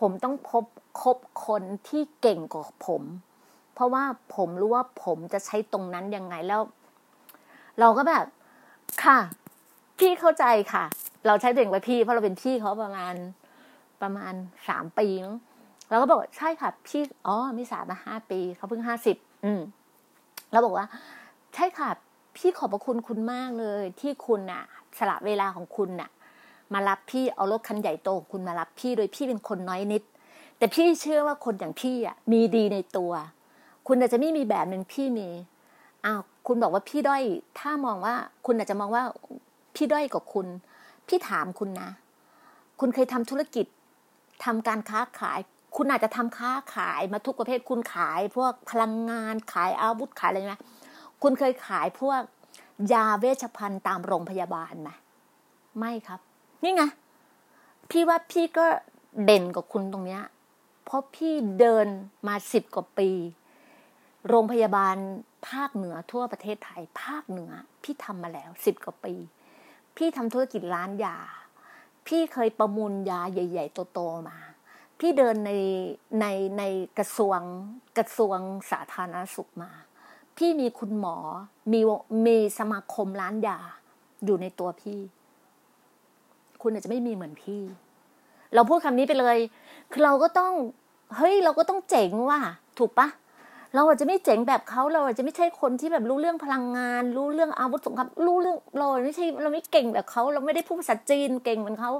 [0.00, 0.64] ผมต้องพบ
[1.02, 3.02] คบคนที่เก่งกว่าผม
[3.74, 4.04] เพราะว่า
[4.36, 6.60] ผมรู้ว่าผมจะใช้ตรงนั้นยังไงแล้ว
[7.80, 8.24] เราก็แบบ
[9.04, 9.18] ค่ะ
[9.98, 10.84] พี่เข้าใจค่ะ
[11.26, 13.14] เราใช้เด็กไว้พี่ เพราะเราเป็นพี่เขาประมาณ
[14.02, 14.32] ประมาณ
[14.68, 15.06] สามปี
[15.90, 19.60] เราก็บอกใช่ค่ะ พี่อ๋อมีสามมาห้าปีเขาเพิ่งห้าสิบอืม
[20.52, 20.86] เราบอกว่า
[21.54, 21.90] ใช่ค่ะ
[22.36, 24.62] พี่ขอบพระคุณคุณมากเลย ที่คุณน่ะ
[24.98, 26.10] สละเวลาของคุณน่ะ
[26.72, 30.02] มารับพี่เอารถคันใหญ่โตของคุณมารับพี่โดยพี่เป็นคนน้อยนิด
[30.58, 33.12] แต่พี่เชื่อว่าคนอย่างพี่อะ มีดีในตัว
[33.86, 35.28] คุณอาจจะไม่มีแบบหนึ่งพี่มี
[36.04, 37.22] อ้าวคุณบอกว่าพี่ด้อย
[37.58, 38.14] ถ้ามองว่า
[38.46, 39.02] คุณอาจจะมองว่า
[39.74, 40.46] พี่ด้อยกว่าคุณ
[41.08, 41.90] พี่ถามคุณนะ
[42.80, 43.66] คุณเคยทำธุรกิจ
[44.44, 45.38] ทำการค้าขาย
[45.76, 50.56] คุณอาจจะทำค้าขายมาทุกประเภทคุณขาย พวกพลังงานขายอาวุธขายอะไรไหม
[51.22, 52.20] คุณเคยขายพวก
[52.92, 54.90] ยาเวชภัณฑ์ตามโรงพยาบาลไหม
[55.78, 56.20] ไม่ครับ
[56.62, 56.82] นี่ไง
[57.90, 58.66] พี่ว่าพี่ก็
[59.24, 60.22] เด่นกว่าคุณตรงเนี้ย
[60.84, 61.86] เพราะพี่เดิน
[62.26, 63.10] มาสิบกว่าปี
[64.28, 64.96] โรงพยาบาล
[65.48, 69.14] ภาคเหนือทั่วประเทศไทย ภาคเหนือ พี่ทำมาแล้วสิบกว่าปี
[69.96, 71.16] พี่ทำธุรกิจร้านยา
[72.06, 74.38] พี่เคยประมูลยาใหญ่ ๆ โตๆมา
[74.98, 75.52] พี่เดินใน
[76.20, 76.26] ใน
[76.58, 76.62] ใน
[76.98, 77.40] กระทรวง
[77.98, 78.38] กระทรวง
[78.70, 79.70] สาธารณสุขมา
[80.36, 81.16] พี่มีคุณหมอ
[81.72, 81.80] มี
[82.26, 83.58] มีสมาคมร้านยา
[84.24, 85.00] อยู่ในตัวพี่
[86.62, 87.62] คุณอาจจะไม่มีเหมือนพี่
[88.54, 89.38] เราพูดคำนี้ไปเลย
[89.90, 90.52] คือเราก็ต้อง
[91.16, 92.40] เฮ้ย เราก็ต้องเจ๋งว่ะ
[92.78, 93.08] ถูกปะ
[93.74, 101.92] เราอาจจะไม่เจ๋งแบบเขาเราอาจจะไม่ใช่คนที่แบบรู้เรื่องพลังงาน รู้เรื่องอาวุธสงครามรู้เรื่องเราไม่ใช่เราไม่เก่งแบบเขาเราไม่ได้พูดภาษาจีนเก่งเหมือนเขา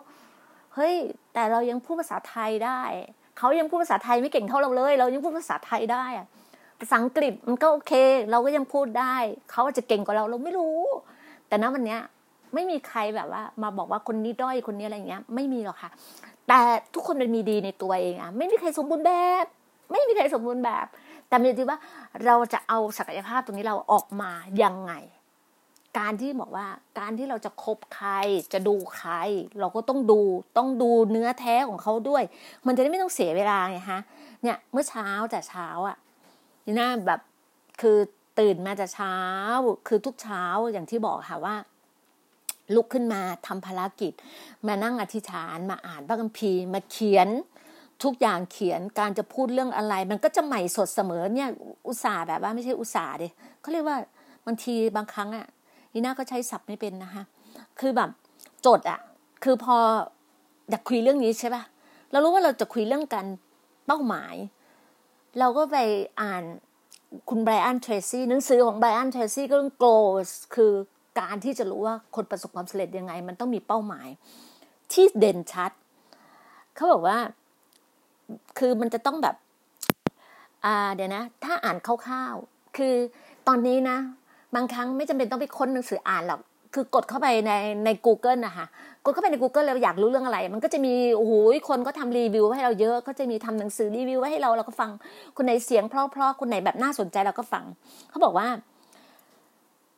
[0.75, 0.95] เฮ้ย
[1.35, 2.81] แต่เรายังพูดภาษาไทยได้
[3.39, 6.27] เขายังพูดภาษาไทยไม่เก่งเท่าเราเลย เรายังพูดภาษาไทยได้อะ
[6.81, 7.93] ภาษาอังกฤษมันก็โอเค
[8.31, 9.17] เราก็ยังพูดได้
[9.51, 10.79] เขาอาจจะเก่งกว่าเราเราไม่รู้
[11.49, 12.01] แต่ณวันเนี้ย
[12.55, 15.91] ไม่มีใครแบบว่า มาบอกว่าคนนี้ด้อยคนนี้อะไรเงี้ย ไม่มีหรอกค่ะ
[16.49, 16.61] แต่
[16.95, 19.15] ทุกคนมันมีดีในตัวเองอะไม่มีใครสมบูรณ์แบ
[19.45, 19.47] บ
[19.91, 20.87] ไม่มีใครสมบูรณ์แบบ
[21.33, 21.79] แต่มันอยู่ที่ว่า
[22.27, 24.31] เราจะเอาศักยภาพตรงนี้เราออกมา
[24.63, 24.93] ยังไง
[25.99, 26.67] การที่บอกว่า
[26.99, 28.11] การที่เราจะคบใคร
[28.53, 29.13] จะดูใคร
[29.61, 30.21] เราก็ต้องดู
[30.57, 32.23] ต้องดูเนื้อแท้ของเขาด้วย
[32.67, 34.01] มันจะได้ไม่ต้องเสียเวลาไงฮะ
[34.43, 35.97] เนี่ยเมื่อเช้าแต่เช้าอะ
[36.65, 37.21] ดีน่าแบบ
[37.81, 37.99] คือ
[38.39, 39.17] ตื่นมาจะเช้า
[39.89, 41.57] คือทุกเช้าอย่างที่บอกค่ะว่า
[42.75, 44.13] ลุกขึ้นมาทำภารกิจ
[44.67, 47.29] มานั่งอธิษฐานมาอ่านพระคัมภีร์มาเขียน
[48.03, 51.51] ทุกอย่างเขียนการจะพูดเรื่องอะไร มันก็จะใหม่สดเสมอเนี่ย
[51.87, 53.97] อุตส่าห์แบบว่าไม่ใช่อุตส่าห์เดยเขาเรียกว่า
[54.47, 55.47] บางทีบางครั้งอะ
[55.93, 57.23] นีน่าก็ใช้ศัพท์ไม่เป็นนะคะ
[57.81, 58.11] คือแบบ
[58.67, 59.01] จดอะ
[59.45, 59.77] คือพอ
[60.71, 61.63] อยากคุยเรื่องนี้ใช่ปะ
[62.11, 63.27] เรารู้ว่าเราจะคุยเรื่องการ
[63.87, 64.35] เป้าหมาย
[65.39, 65.77] เราก็ไป
[66.23, 66.43] อ่าน
[67.31, 70.73] คุณไบรอันเทรซี่หนังสือของไบรอันเทรซี่ก็เรื่อง goals คือ
[71.21, 74.09] การที่จะรู้ว่าคนประสบความสำเร็จยังไง มันต้องมีเป้าหมาย
[74.93, 75.71] ที่เด่นชัด
[76.75, 77.19] เขาบอกว่า
[78.59, 79.37] คือมันจะต้องแบบ
[80.65, 82.95] อ่า เดี๋ยวนะ ถ้าอ่านคร่าวๆ คือ
[83.49, 83.97] ตอนนี้นะ
[84.55, 86.41] บางครั้งไม่จำเป็นต้องไปค้นหนังสืออ่านหรอก
[86.75, 87.53] คือกดเข้าไปใน
[87.85, 88.67] ใน Google นะคะ
[89.05, 91.33] กดเข้าไปใน Google แล้วอยากรู้เรื่องอะไร มันก็จะมีโอ้โห
[91.69, 94.91] คนก็ทำรีวิวให้เราเยอะ ก็จะมีทำหนังสือรีวิวไว้ให้เราเราก็ฟัง
[95.37, 97.65] คนไหนเสียงเพราะๆ คนไหนแบบน่าสนใจเราก็ฟัง
[98.11, 98.49] เขาบอกว่า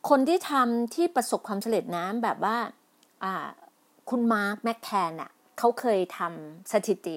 [0.08, 2.56] คนที่ทำที่ประสบความสำเร็จนะแบบว่า
[3.24, 3.46] อ่า
[4.10, 7.16] คุณมาร์คแมคแคนอะเขาเคยทำสถิติ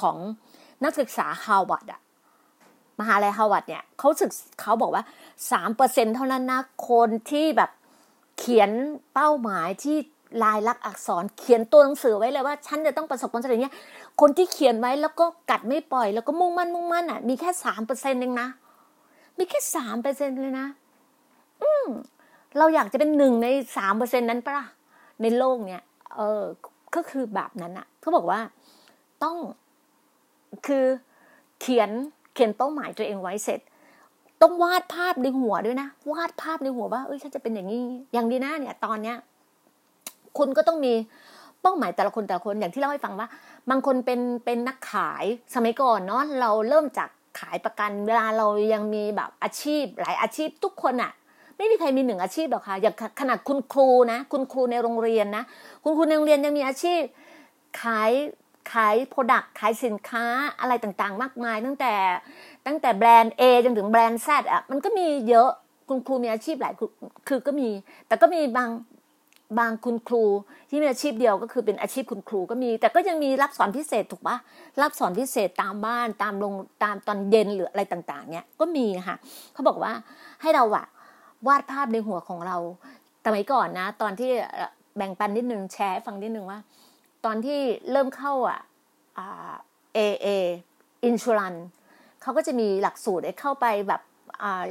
[0.00, 0.16] ของ
[0.84, 2.00] นักศึกษาฮาร์วาร์ดอะ
[3.00, 5.04] มหาลัยฮาร์วาร์ดเนี่ยเขาศึกเขาบอกว่า
[5.52, 6.60] สามเปอร์เซ็นต์เท่านั้นนะ
[6.90, 7.70] คนที่แบบ
[8.38, 8.70] เขียน
[9.14, 9.96] เป้าหมายเป็น
[10.42, 13.74] ลายลักษณ์อักษรเขียนตัวหนังสือไว้เลยว่าฉันจะต้องประสบความสำเร็จเนี่ย
[14.20, 18.48] คนที่เขียนไว้แล้วก็กัดไม่ปล่อย แล้วก็มุ่งมั่นมุ่งมั่นอะมีแค่สามเปอร์เซ็นต์เองนะ
[19.38, 20.66] มีแค่สามเปอร์เซ็นต์เลยนะ
[21.62, 21.86] อืม
[22.58, 24.66] เราอยากจะเป็นหนึ่งในสามเปอร์เซ็นนั้นปะ
[25.22, 25.82] ในโลกเนี่ย
[26.14, 26.42] เออ
[26.94, 28.40] ก็คือแบบนั้นอะเขาบอกว่า
[29.24, 29.36] ต้อง
[30.66, 30.84] คือ
[31.60, 31.90] เขียน
[32.34, 33.60] เขียนเป้าหมายตัวเองไว้เสร็จ
[34.42, 39.16] ต้องวาดภาพในหัวด้วยนะ วาดภาพในหัวว่าเอ้ยฉันจะเป็นอย่างนี้อย่างดีนะเนี่ย ตอนเนี้ย
[40.38, 40.92] คุณก็ต้องมี
[41.62, 43.28] เป้าหมายแต่ละคนแต่ละคนอย่างที่เล่าให้ฟังว่า
[43.70, 45.24] บางคนเป็นเป็นนักขาย
[45.54, 47.08] สมัยก่อนเนาะเราเริ่มจาก
[47.40, 51.12] ขายประกันเวลาเรายังมีแบบอาชีพ หลายอาชีพทุกคนอะ
[51.56, 55.44] ไม่มีใครมีหนึ่งอาชีพหรอกค่ะอย่างขนาดคุณครูนะ คุณครูในโรงเรียนนะ
[55.84, 57.00] คุณครูในโรงเรียนยังมีอาชีพ
[57.82, 58.10] ขาย
[58.72, 60.24] ขาย product ขายสินค้า
[60.60, 61.94] อะไรต่างๆ มากมาย ตั้งแต่
[62.66, 65.50] ตั้งแต่แบรนด์ A จนถึงแบรนด์ Z อะมันก็มีเยอะ
[65.88, 66.74] คุณครูมีอาชีพหลาย
[67.28, 67.68] คือก็มี
[68.06, 68.70] แต่ก็มีบาง
[69.58, 70.24] บางคุณครู
[70.70, 74.36] ที่มีอาชีพเดียวก็คือเป็นอาชีพคุณครูก็มี แต่ก็ยังมีรับสอนพิเศษถูกปะ
[74.82, 79.16] รับสอนพิเศษตามบ้านตามโรงตามตอนเย็นหรืออะไรต่าง ๆ เนี่ยก็มีค่ะ
[79.52, 79.92] เขาบอกว่า
[80.42, 80.86] ให้เราอะ
[81.46, 82.56] วาดภาพในหัวของเรา
[83.24, 84.30] สมัยก่อนนะ ตอนที่
[84.96, 86.58] แบ่งปันนิดนึงแชร์ฟังนิดนึงว่า
[87.24, 87.60] ตอนที่
[87.90, 88.60] เริ่มเข้าอะ
[89.94, 90.26] เอเอ
[91.04, 91.54] อินชูรัน
[92.22, 94.00] เขาก็จะมีหลักสูตรเข้าไปแบบ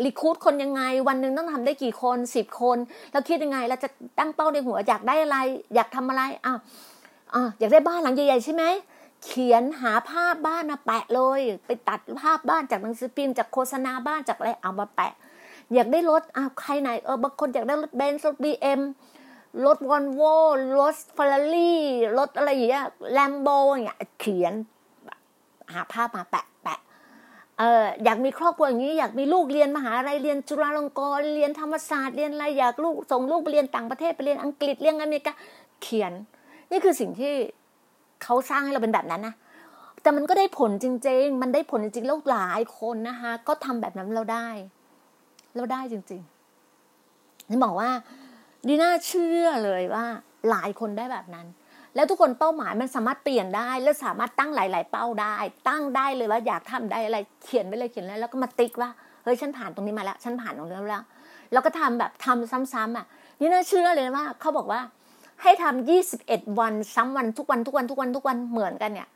[0.06, 2.78] รีคูดคนยังไง วันหนึ่งต้องทำได้กี่คนสิบคน
[3.12, 3.90] แล้วคิดยังไงเราจะ
[4.20, 5.38] ตั้งเป้าในหัวอยากได้อะไร
[5.76, 6.60] อยากทำอะไรอ้าว
[7.34, 8.64] อ่าอยากได้บ้านหลังใหญ่ๆใช่ไหม
[9.26, 15.14] เขียนหาภาพบ้านมาแปะเลย ไปตัดภาพบ้านจากหนังสือพิมพ์จากโฆษณาบ้านจากอะไรเอามาแปะ
[15.74, 18.82] อยากได้รถอ้าวใครไหนเออบางคนอยากได้รถเบนซ์รถบีเอ็ม
[19.66, 20.22] รถวอลโว
[20.80, 21.82] รถเฟอร์รารี่
[22.18, 24.54] รถอะไรอย่างเงี้ยแลมโบอย่างเงี้ยเขียน
[25.74, 26.80] หาภาพมาแปะแปะ
[27.60, 35.34] เอออยากมีครอบครัวอย่างนี้ อยากมีลูกเรียนมหาลัยเรียนจุฬาลงกรณ์เรียนธรรมศาสตร์เรียนอะไรอยากลูกส่งลูกไปเรียนต่างประเทศไปเรียนอังกฤษเรียนอเมริกา
[35.82, 36.12] เขียน
[36.72, 37.34] นี่คือสิ่งที่
[38.24, 39.36] เขาสร้างให้เราเป็นแบบนั้นนะ
[40.02, 44.48] แต่มันก็ได้ผลจริง ๆ มันได้ผลจริงๆแล้วหลายคนนะคะก็ทำแบบนั้นเราได้
[45.56, 47.90] เราได้จริงๆนี่บอกว่า
[48.68, 50.06] ดีน่าเชื่อเลยว่า
[50.50, 51.48] หลายคนได้แบบนั้น
[51.96, 55.36] แล้วทุกคนเป้าหมายมันสามารถเปลี่ยนได้ และสามารถตั้งหลาย ๆ เป้าได้
[55.70, 58.90] ตั้งได้เลยว่าอยากทำได้อะไรเขียนไปเลยเขียนแล้วแล้วก็มาติ๊กว่า
[59.24, 61.04] เฮ้ยฉันผ่านตรงนี้มาแล้วฉันผ่านตรงนี้แล้ว
[61.52, 63.06] แล้วก็ทำแบบทำซ้ำๆอะ
[63.40, 64.82] นี่น่าเชื่อเลยว่าเขาบอกว่า
[65.42, 69.10] ให้ทำยี่สิบเอ็ดวันซ้ำวันทุกวันทุกวันทุกวันทุกวันเหมือนกันเนี่ย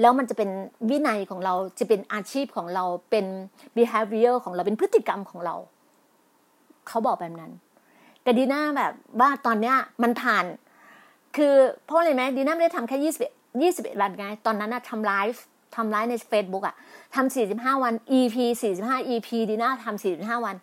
[0.00, 0.50] แล้วมันจะเป็น
[0.90, 3.26] วินัยของเราจะเป็นอาชีพของเราเป็น
[3.76, 5.54] behavior ของเราเป็นพฤติกรรมของเรา
[6.88, 7.52] เขาบอกแบบนั้น
[8.22, 10.44] แต่ดีน่าแบบว่าตอนเนี้ยมันผ่าน
[11.36, 11.54] คือ
[11.86, 13.22] เพราะอะไรไหมดีน่าไม่ได้ทำแค่ยี่สิบ
[13.62, 15.42] ยี่สิบเอ็ดวันไง ตอนนั้นอะทำไลฟ์
[15.76, 16.74] ทำไลฟ์ใน Facebook อะ
[17.14, 20.54] ทำสี่สิบห้าวัน EP สี่สิบห้า EP ดีน่าทำสี่สิบห้าวัน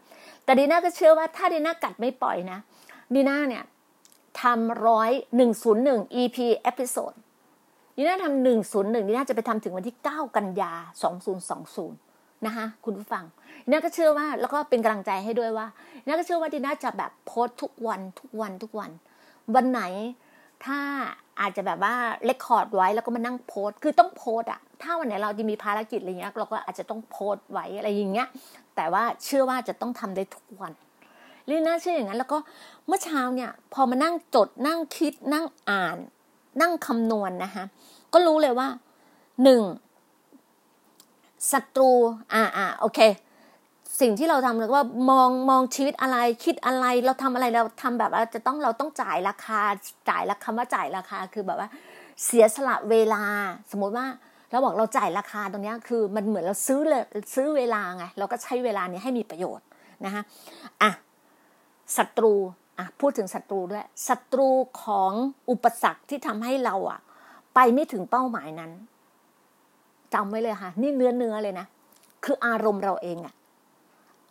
[0.44, 2.60] แต่ดีน่าก็เชื่อว่าถ้าดีน่ากัดไม่ปล่อยนะ
[3.16, 3.64] ดีน่าเนี่ย
[4.42, 7.14] ทำร้อยหนึ่งศูนย์หนึ่ง EP episode
[7.98, 11.98] ดีน่าทำหนึ่งศูนย์หนึ่งดีน่าจะไปทำถึงวันที่เก้ากันยาสองศูนย์สองศูนย์
[12.46, 13.24] นะคะคุณผู้ฟัง
[13.70, 15.68] น่าก็เชื่อว่าแล้วก็เป็นกำลังใจให้ด้วยว่า
[16.06, 18.92] น่าก็เชื่อว่าดีน่าจะแบบโพสต์ทุกวันทุกวันทุกวัน
[19.56, 19.82] วันไหน
[20.66, 20.80] ถ้า
[21.40, 21.96] อาจจะแบบว่า
[22.26, 28.28] record ไว้แล้วก็มานั่งโพสต์คือต้องโพสต์อะถ้าวันไหนเราจะมีภารกิจอะไรเงี้ยเราก็อาจจะต้องโพสต์ไว้อะไรอย่างเงี้ย
[28.76, 30.72] แต่ว่าเชื่อว่าจะต้องทำได้ทุกวัน
[31.50, 32.38] ดีน่าเชื่ออย่างนั้น แล้วก็
[32.88, 35.98] เมื่อเช้าเนี่ย พอมานั่งจดนั่งคิดนั่งอ่าน
[36.62, 37.64] นั่งคำนวณนะคะ
[38.14, 38.68] ก็รู้เลยว่า
[39.44, 39.62] หนึ่ง
[41.52, 41.92] ศัตรู
[42.34, 43.00] อ่าอ่าโอเค
[44.00, 49.60] สิ่งที่เราทำเราก็ว่ามองมองชีวิตอะไรคิดอะไรเราทำอะไรเราทำแบบว่าจะต้องเราต้องจ่ายราคา
[50.10, 51.70] จ่ายราคาว่าจ่ายราคาคือแบบว่า
[52.26, 53.24] เสียสละเวลา
[53.72, 54.06] สมมติว่า
[54.52, 57.04] เราบอกเราจ่ายราคาตรงนี้คือมันเหมือนเราซื้อเลย
[57.36, 59.66] ซื้อเวลาไงเราก็ใช้เวลานี้ให้มีประโยชน์
[60.06, 60.24] นะคะ
[60.82, 60.92] อะ
[61.98, 62.34] ศัตรู
[62.80, 64.50] อะพูดถึงศัตรูด้วยศัตรู
[64.84, 65.12] ของ
[65.50, 67.00] อุปสรรคที่ทำให้เราอะ
[67.56, 68.72] ไปไม่ถึงเป้าหมายนั้น
[70.14, 71.66] จำไว้เลยค่ะ นี่เนื้อเนื้อเลยนะ
[72.24, 73.34] คืออารมณ์เราเองอะ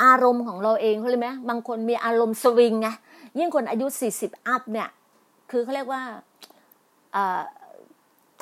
[0.04, 2.88] อารมณ์ของเราเองเขาเลยไหมบางคนมีอารมณ์สวิงไง
[3.38, 4.88] ยิ่งคนอายุสี่สิบอัพเนี่ย
[5.50, 6.02] คือเขาเรียกว่า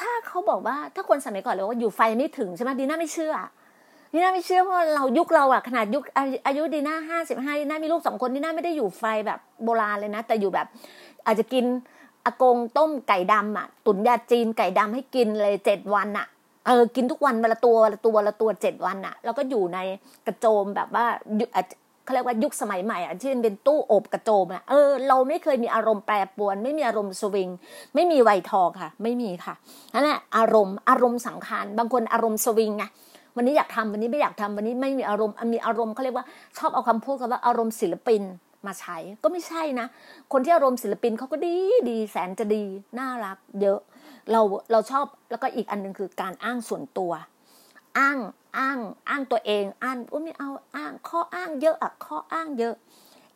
[0.00, 3.34] ถ้าเขาบอกว่าถ้าคนสมัยก่อนเลยว่าอยู่ไฟไม่ถึงใช่ไหมดีน่าไม่เชื่อ
[4.12, 6.02] ดีน่าไม่เชื่อเพราะเรายุคเราอะขนาดยุค
[6.46, 10.66] อายุดีน่าห้าสิบห้าดีน่ามีลูกสองคนดีน่าไม่ได้อยู่ไฟแบบโบราณเลยนะ แต่อยู่แบบ
[11.26, 11.64] อาจจะกิน
[12.24, 16.26] อากงต้มไก่ดำอะตุ๋นยาจีนไก่ดำให้กินเลยเจ็ดวันอะ
[16.66, 19.78] เออกินทุกวันวันละตัววันละตัววันละตัวเจ็ดวันอะแล้วก็อยู่ใน
[20.26, 21.06] กระโจมแบบว่า
[22.04, 27.48] เขาเรียกว่ายุคสมัยใหม่อะที่เป็นตู้อบกระโจมอะเออเราไม่เคยมีอารมณ์แปรปรวน ไม่มีอารมณ์สวิง
[27.94, 29.54] ไม่มีไวทองค่ะ ไม่มีค่ะ
[29.94, 32.84] นั่นแหละอารมณ์อารมณ์สำคัญบางคนอารมณ์สวิงไง
[33.36, 36.26] วันนี้อยากทำวันนี้ไม่อยากทำวันนี้ไม่มีอารมณ์มีอารมณ์เขาเรียกว่า
[36.58, 38.22] ชอบเอาคำพูดคำว่าอารมณ์ศิลปิน
[38.66, 39.86] มาใช้ก็ไม่ใช่นะ
[40.32, 41.56] คนที่อารมณ์ศิลปินเขาก็ดี
[41.90, 42.64] ดีแสนจะดี
[42.98, 43.80] น่ารักเยอะ
[44.32, 44.40] เรา
[44.72, 47.12] เราชอบแล้วก็อีกอันหนึ่งคือการอ้างส่วนตัว
[47.98, 48.18] อ้าง
[48.58, 52.74] อ้างอ้างตัวเองอ้างอุ้ไม่เอาอ้างข้ออ้างเยอะอะข้ออ้างเยอะ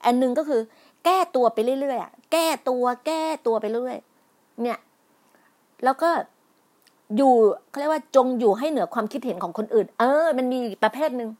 [0.05, 0.61] อันหนึ่งก็คือ
[1.05, 3.97] แก้ตัวไปเรื่อยๆอะแก้ตัวแก้ตัวไปเรื่อย
[4.62, 4.78] เนี่ย
[5.84, 6.11] แล้วก็
[7.16, 7.34] อยู่
[7.68, 11.30] เขาเรียกว่าจงอยู่ให้เหนือความคิดเห็นของคนอื่น เออ มันมีประเภทหนึ่ง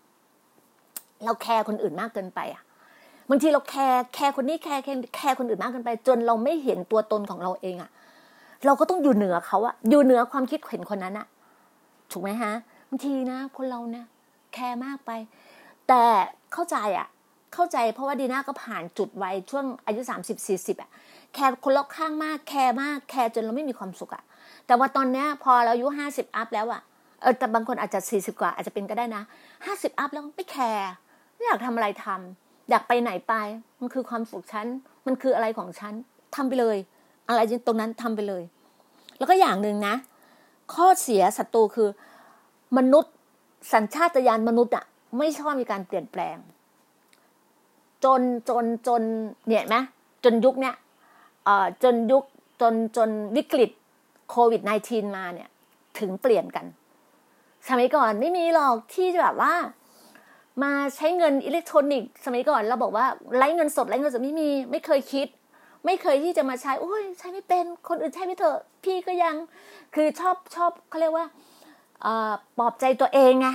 [1.25, 2.63] เรา care คนอื่นมากเกินไปอะ
[3.31, 7.91] บางทีเรา care care คนนี้ care care คนอื่นมากเกินไป จนเราไม่เห็นตัวตนของเราเองอะ
[8.67, 11.27] เราก็ต้องอยู่เหนือเขาอะอยู่เหนือความคิดเห็นคนนั้นอะ
[12.11, 12.53] ถูกไหมฮะ
[12.89, 14.07] บางทีนะ คนเราเนี่ย
[14.55, 15.11] care มากไป
[15.89, 16.05] แต่
[16.53, 17.07] เข้าใจอะ
[17.55, 20.91] เข้าใจเพราะว่าดีน่าก็ผ่านจุดวัยช่วงอายุสามสิบสี่สิบอะ
[21.35, 24.23] care คนรอบข้างมาก care มาก care จนเราไม่มีความสุขอะ
[24.67, 26.81] แต่ว่าตอนเนี้ยพอเราอายุห้าสิบ up แล้วอะ
[27.23, 29.23] เออแต่บางคนอาจจะสี่สิบกว่าอาจจะเป็นก็ได้นะ
[29.67, 30.91] ห้าสิบ up แล้วไม่ care
[31.35, 33.35] ไม่อยากทำอะไรทำอยากไปไหนไป
[33.81, 34.67] มันคือความสุขฉัน
[35.07, 35.95] มันคืออะไรของฉัน
[36.35, 36.77] ทำไปเลย
[37.31, 38.43] อะไรตรงนั้นทำไปเลย
[39.19, 39.95] แล้วก็อย่างหนึ่งนะ
[40.75, 41.89] ข้อเสียศัตรูคือ
[42.79, 43.15] มนุษย์
[43.73, 44.85] สัญชาตญาณมนุษย์อะ
[45.19, 46.37] ไม่ชอบมีการเปลี่ยนแปลง
[48.05, 49.03] จนจนจน
[49.47, 49.77] เนี่ยไหม
[50.25, 50.75] จนยุคเนี้ย
[51.83, 52.25] จนยุค
[52.61, 53.71] จนจนวิกฤต
[54.31, 55.49] โควิด -19 มาเนี่ย
[55.99, 56.67] ถึงเปลี่ยนกัน
[57.69, 59.55] สมัยก่อนไม่มีหรอกที่แบบว่า
[60.63, 63.07] มาใช้เงินอิเล็กทรอนิกส์ สมัยก่อนเราบอกว่า
[63.37, 65.27] ไร้เงินสดไร้เงินสดไม่มี ไม่เคยคิด
[65.85, 69.37] ไม่เคยที่จะมาใช้โอ้ยใช้ไม่เป็นคนอื่นใช้ไม่เถอะ พี่ก็ยัง
[69.95, 71.27] คือชอบชอบเขาเรียกว่า
[72.59, 73.49] ปลอบใจตัวเองไง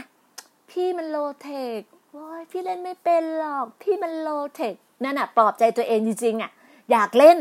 [0.71, 1.79] พี่มันโลเทค
[2.11, 4.73] โอ้ยพี่เล่นไม่เป็นหรอก พี่มันโลเทค
[5.03, 6.51] นั่นอะปลอบใจตัวเองจริงๆอะ
[6.91, 7.37] อยากเล่น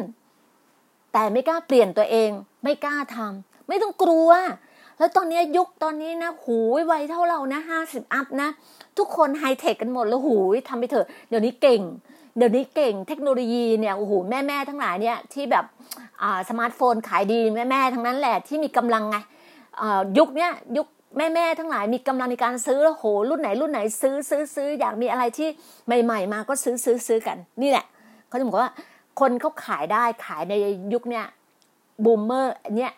[1.13, 2.31] แต่ไม่กล้าเปลี่ยนตัวเอง
[2.65, 4.31] ไม่กล้าทำไม่ต้องกลัว
[4.99, 8.49] แล้วตอนนี้ยุคตอนนี้นะหูวัยเท่าเรานะห้าสิบ up นะ
[8.99, 10.37] ทุกคนไฮเทคกันหมดแล้วหู
[10.69, 11.81] ทำไปเถอะ เดี๋ยวนี้เก่ง
[12.37, 15.65] เดี๋ยวนี้เก่งเทคโนโลยีเนี่ยโอ้โหแม่แม่ทั้งหลายเนี่ยที่แบบ
[16.49, 19.17] สมาร์ตโฟนขายดีแม่แม่ทั้งนั้นแหละที่มีกำลังไง
[20.19, 20.87] ยุคเนี้ยยุค
[21.19, 25.49] แม่แม่ทั้งหลายมีกำลังในการซื้อแล้วโหรุ่นไหนรุ่นไหนซื้อซื้อซื้ออยากมีอะไรที่
[26.05, 27.85] ใหม่ ๆ มาก็ซื้อซื้อซื้อกันนี่แหละ
[28.29, 28.71] เขาจะบอกว่า
[29.21, 30.55] คนเขาขายได้ขายใน
[30.93, 31.25] ยุคเนี้ย
[32.05, 32.93] boomer เนี่ย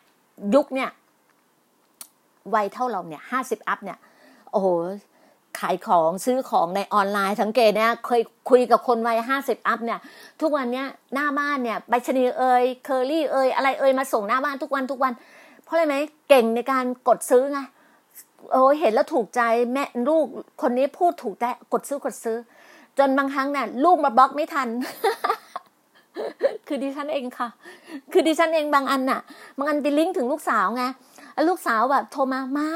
[0.54, 0.90] ยุคเนี้ย
[2.54, 3.98] วัยเท่าเราเนี่ยห้าสิบ up เนี่ย
[4.50, 4.66] โอ้โห
[5.58, 10.00] ขายของซื้อของในออนไลน์สังเกตเนี่ยเคยคุยกับคนวัยห้าสิบ up เนี่ย
[10.40, 15.12] ทุกวันเนี้ยหน้าบ้านเนี่ยไปรษณีย์เอยเคอรี่เอยอะไรเอยมาส่งหน้าบ้านทุกวันทุกวัน
[15.64, 15.94] เพราะอะไรไหม
[16.28, 17.60] เก่งในการกดซื้อไง
[18.52, 19.42] โอ้เห็นแล้วถูกใจ
[19.72, 20.26] แม่ลูก
[20.62, 22.36] คนนี้พูดถูกใจกดซื้อกดซื้อ
[22.98, 24.68] จนบางครั้งเนี่ยลูกมาบล็อกไม่ทัน
[26.66, 27.48] คือดิฉันเองค่ะ
[28.12, 29.20] คือดิฉันเองบางอันน่ะ
[29.58, 30.84] บางอันไปลิงก์ถึงลูกสาวไง
[31.48, 32.68] ลูกสาวแบบโทรมามา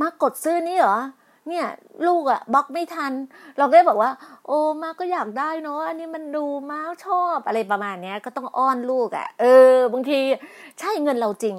[0.00, 0.98] มากดซื้อนี่เหรอ
[1.48, 1.66] เนี่ย
[2.06, 3.12] ลูกอะบล็อกไม่ทัน
[3.58, 4.10] เราก็เลยบอกว่า
[4.46, 10.20] โอ้มาก็อยากได้เนาะอันนี้มันดูมาชอบอะไรประมาณเนี้ย ก็ต้องอ้อนลูกอะเออบางที
[10.80, 11.56] ใช่เงินเราจริง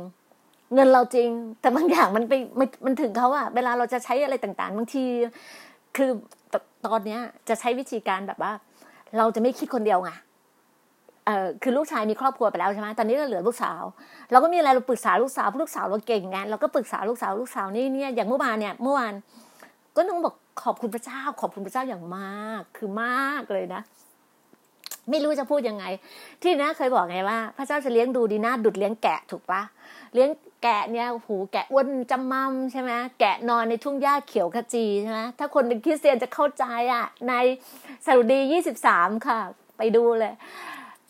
[0.74, 1.30] เงินเราจริง
[1.62, 2.34] แต่บางอย่างมันไป
[2.86, 5.04] มันถึงเขาอะเวลาเราจะใช้อะไรต่างๆ บางที
[5.96, 6.10] คือ
[6.86, 8.52] ตอนเนี้ย จะใช้วิธีการแบบว่า
[9.18, 10.12] เราจะไม่คิดคนเดียวไง
[11.26, 13.82] เออคือลูกชายมีครอบครัวไปแล้วใช่ไหมตอนนี้ก็เหลือลูกสาว
[14.32, 19.14] เราก็มีอะไรเราปรึกษาลูกสาวเพราะลูกสาวเราเก่งไงเราก็ปรึกษาลูกสาวลูกสาวนี่เนี่ยอย่างเมื่อวานเนี่ยเมื่อวาน
[19.98, 23.82] ก็ต้องบอกขอบคุณพระเจ้า ขอบคุณพระเจ้าอย่างมาก คือมากเลยนะ
[25.10, 25.86] ไม่รู้จะพูดยังไง
[26.42, 29.62] ที่นะเคยบอกไงว่า พระเจ้าจะเลี้ยงดูดีน่าดุดเลี้ยงแกะถูกปะ
[30.14, 30.30] เลี้ยง
[30.64, 37.34] แกะเนี่ยหูแกะอ้วนจำมั่มใช่ไหมแกะนอนในทุ่งหญ้าเขียวขจีใช่ไหมถ้าคนเป็นคริสเตียนจะเข้าใจอะ ใน
[38.06, 39.40] สรุดียี่สิบสามค่ะ
[39.78, 40.34] ไปดูเลย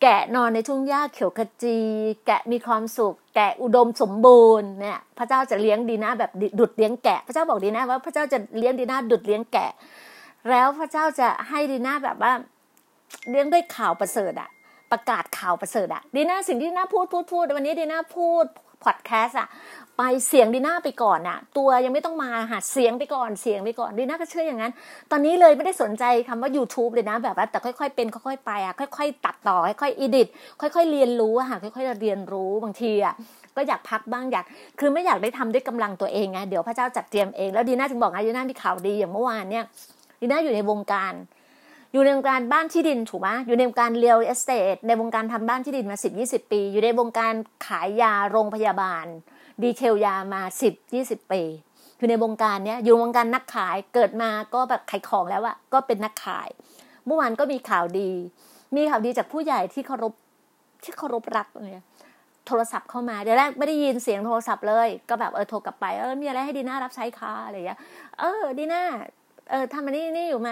[0.02, 1.78] แกะนอนในทุ่งหญ้าเขียวขจี
[2.26, 9.72] แกะมีความสุข แกะอุดมสมบูรณ์เนี่ยพระเจ้าจะเลี้ยงดีน่าแบบดุดเลี้ยงแกะ พระเจ้าบอกดีน่าว่าพระเจ้าจะเลี้ยงดีน่าดุดเลี้ยงแกะ
[10.50, 12.34] แล้วพระเจ้าจะให้ดีน่าแบบว่า
[13.30, 14.50] เลี้ยงด้วยข่าวประเสริฐอะ
[14.92, 18.46] ประกาศข่าวประเสริฐอะดีน่าสิ่งที่ดีน่าพูดพูดพูดวันนี้ดีน่าพูด
[18.84, 19.48] พอดแคสต์อะ
[19.98, 24.72] ไปเสียงดีน่าไปก่อนอะตัวยังไม่ต้องมาหาเสียงไปก่อนเสียงไปก่อนดีน่าก็เชื่ออย่างนั้น
[25.12, 30.28] ตอนนี้เลยไม่ได้สนใจคำว่า YouTube เลยนะ แบบว่าแต่ค่อยๆเป็นค่อยๆไปอะค่อยๆ ตัดต่อค่อยๆ edit
[30.62, 33.14] ค่อยๆเรียนรู้อะค่ะค่อยๆเรียนรู้บางทีอะ
[33.56, 34.46] ก็อยากพักบ้างอยาก
[34.80, 39.66] คือไม่อยากได้ทำด้วยกำลังตัวเองไงเดี๋ยวพระเจ้าจัดเตรียมเองแล้วดีน่าจึงบอกไงดีน่ามีข่าวดีอย่างเมื่อวานเนี่ย
[40.22, 41.14] ดีน่าอยู่ในวงการ
[41.94, 47.34] อยู่ในวงการบ้านที่ดินถูกไหมอยู่ในวงการ real estate ในวงการทำบ้านที่ดินมาสิบยี่สิบปี อยู่ในวงการ
[47.66, 49.06] ขายยาโรงพยาบาล
[49.64, 51.42] ดีเทลยามาสิบยี่สิบปี
[51.98, 56.50] อยู่ในวงการเนี้ยอยู่วงการนักขายเกิดมาก็แบบขายของแล้วอะก็เป็นนักขาย
[57.06, 58.12] เมื่อวานก็มีข่าวดี
[58.76, 60.14] มีข่าวดีจากผู้ใหญ่ที่เคารพ
[60.84, 61.86] ที่เคารพรักเนี่ย
[62.48, 67.80] โทรศัพท์เข้ามาเดี๋ยวแรกไม่ได้ยินเสียงโทรศัพท์เลย ก็แบบเออโทรกลับไปเออมีอะไรให้ดีน่ารับใช้ค่ะอะไรอย่างเงี้ย
[68.20, 68.84] เออดีน่า
[69.50, 70.50] เออทำอันนี้นี่อยู่ไหม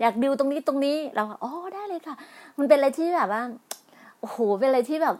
[0.00, 2.16] อยากดิวตรงนี้ตรงนี้เราอ๋อได้เลยค่ะ
[2.58, 3.42] มันเป็นอะไรที่แบบว่า
[4.20, 5.16] โอ้โหเป็นอะไรที่แบบ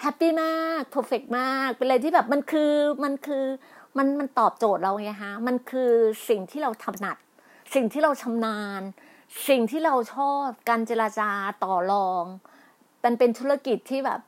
[0.00, 2.72] happy มาก perfect มาก เป็นอะไรที่แบบมันคือ
[3.04, 3.44] มันคือ
[3.98, 5.92] มันมันตอบโจทย์เราไงฮะ มันคือ
[6.28, 7.16] สิ่งที่เราถนัด
[7.74, 8.82] สิ่งที่เราชำนาญ
[9.48, 11.30] สิ่งที่เราชอบการเจราจา
[11.64, 12.24] ต่อรอง
[13.04, 14.20] มันเป็นธุรกิจที่แบบ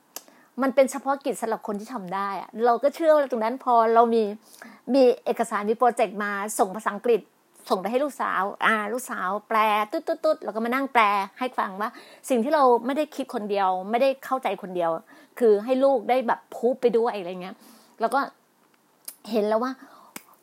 [0.61, 4.23] มันเป็นเฉพาะกิจสำหรับคนที่ทำได้อะเราก็เชื่อว่าตรงนั้นพอเรามี
[4.93, 7.21] มีเอกสารมี project มาส่งภาษาอังกฤษ
[7.69, 9.57] ส่งไปให้ลูกสาว อ่า ลูกสาวแปล
[9.91, 11.03] ตุ๊ดตุ๊ดตุ๊ดแล้วก็มานั่งแปล
[11.39, 11.89] ให้ฟังว่า
[12.29, 14.91] สิ่งที่เราไม่ได้คิดคนเดียว ไม่ได้เข้าใจคนเดียว
[15.39, 17.55] คือให้ลูกได้แบบพูดไปด้วยอะไรเงี้ย
[18.01, 18.19] แล้วก็
[19.31, 19.71] เห็นแล้วว่า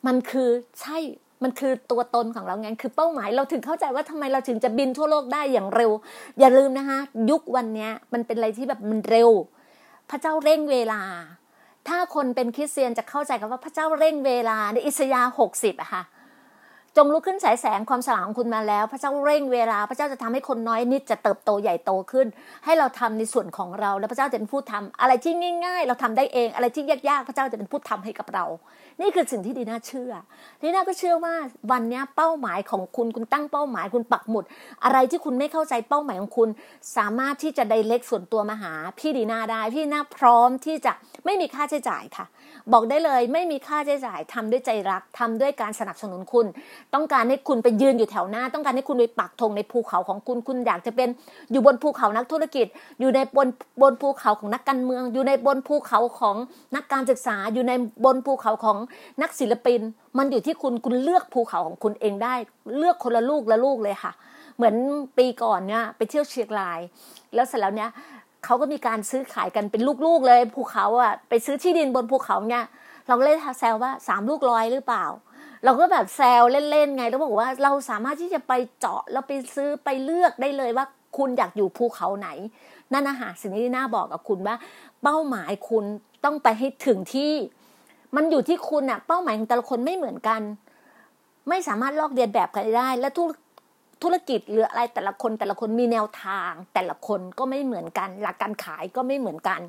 [0.07, 0.49] มันคือ
[0.81, 0.97] ใช่
[1.43, 5.91] มันคือตัวตนของเราไงคือเป้าหมายเราถึงเข้าใจว่าทำไมเราถึงจะบินทั่วโลกได้อย่างเร็ว
[6.39, 6.99] อย่าลืมนะคะ
[7.29, 9.29] ยุควันเนี้ยมันเป็นอะไรที่แบบมันเร็ว
[10.09, 11.01] พระเจ้าเร่งเวลา
[11.87, 16.03] ถ้าคนเป็นคริสเตียนจะเข้าใจกันว่าพระเจ้าเร่งเวลาในอิสยาห์หกสิบอะค่ะ
[16.97, 22.27] จงลุกขึ้นสายแสงความสว่างของคุณมาแล้ว พระเจ้าเร่งเวลา พระเจ้าจะทำให้คนน้อยนิดจะเติบโตใหญ่โตขึ้น
[22.65, 25.33] ให้เราทำในส่วนของเรา แล้วพระเจ้าจะเป็นผู้ทำอะไรที่
[25.65, 28.45] ง่าย ๆ เราทำได้เอง อะไรที่ยากๆ พระเจ้าจะเป็นผู้ทำให้กับเรา
[29.01, 30.13] นี่คือสิ่งที่ดีน่าเชื่อ
[30.61, 31.35] ดีน่าก็เชื่อว่า
[31.71, 34.43] วันนี้เป้าหมายของคุณคุณตั้งเป้าหมายคุณปักหมุด
[34.83, 36.49] อะไรที่คุณไม่เข้าใจเป้าหมายของคุณ
[36.97, 40.93] สามารถที่จะไดเล็กส่วนตัวมาหา พี่ดีน่าได้พี่ดีน่าพร้อมที่จะ
[41.25, 42.25] ไม่มีค่าใช้จ่ายค่ะ
[42.73, 46.45] บอกได้เลยไม่มีค่าใช้จ่ายทำด้วยใจรักทำด้วยการสนับสนุนคุณ
[46.93, 51.09] ต้องการให้คุณไปยืนอยู่แถวหน้า ต้องการให้คุณไปปักธงในภูเขาของคุณคุณอยากจะเป็น
[51.51, 52.67] อยู่บนภูเขานักธุรกิจ
[52.99, 53.47] อยู่ในบน
[53.81, 56.35] บนภูเขาของนักการเมือง อยู่ในบนภูเขาของ
[56.75, 57.73] นักการศึกษาอยู่ใน
[58.05, 58.77] บนภูเขาของ
[59.21, 59.81] นักศิลปิน
[60.17, 62.35] มันอยู่ที่คุณคุณเลือกภูเขาของคุณเองได้
[62.77, 64.11] เลือกคนละลูกละลูกเลยค่ะ
[64.57, 64.75] เหมือน
[65.17, 66.79] ปีก่อนเนี่ยไปเที่ยวเชียงราย
[67.35, 67.89] แล้วเสร็จแล้วเนี่ย
[68.45, 72.65] เขาก็มีการซื้อขายกันเป็นลูกๆเลยภูเขาอะไปซื้อที่ดินบนภูเขาเนี่ย
[73.07, 75.05] เราก็เลยแซวว่าสามลูกร้อยหรือเปล่า
[75.63, 80.85] เราก็แบบแซวเล่นๆไงแล้วบอกว่าเราสามารถที่จะไปเจาะแล้วไปซื้อไปเลือกได้เลยว่า
[81.17, 82.29] คุณอยากอยู่ภูเขาไหน
[82.93, 84.55] นั่นนะฮะสิ่งที่น่าบอกกับคุณว่า
[85.03, 85.85] เป้าหมายคุณ
[86.25, 87.31] ต้องไปให้ถึงที่
[88.17, 90.41] มันอยู่ที่คุณอะเป้าหมายของแต่ละคนไม่เหมือนกัน
[91.49, 93.27] ไม่สามารถลอกเรียนแบบกันได้ และทุก
[94.03, 99.59] ธุรกิจหรืออะไรแต่ละคนแต่ละคนมีแนวทาง แต่ละคนก็ไม่เหมือนกัน หลักการขายก็ไม่เหมือนกัน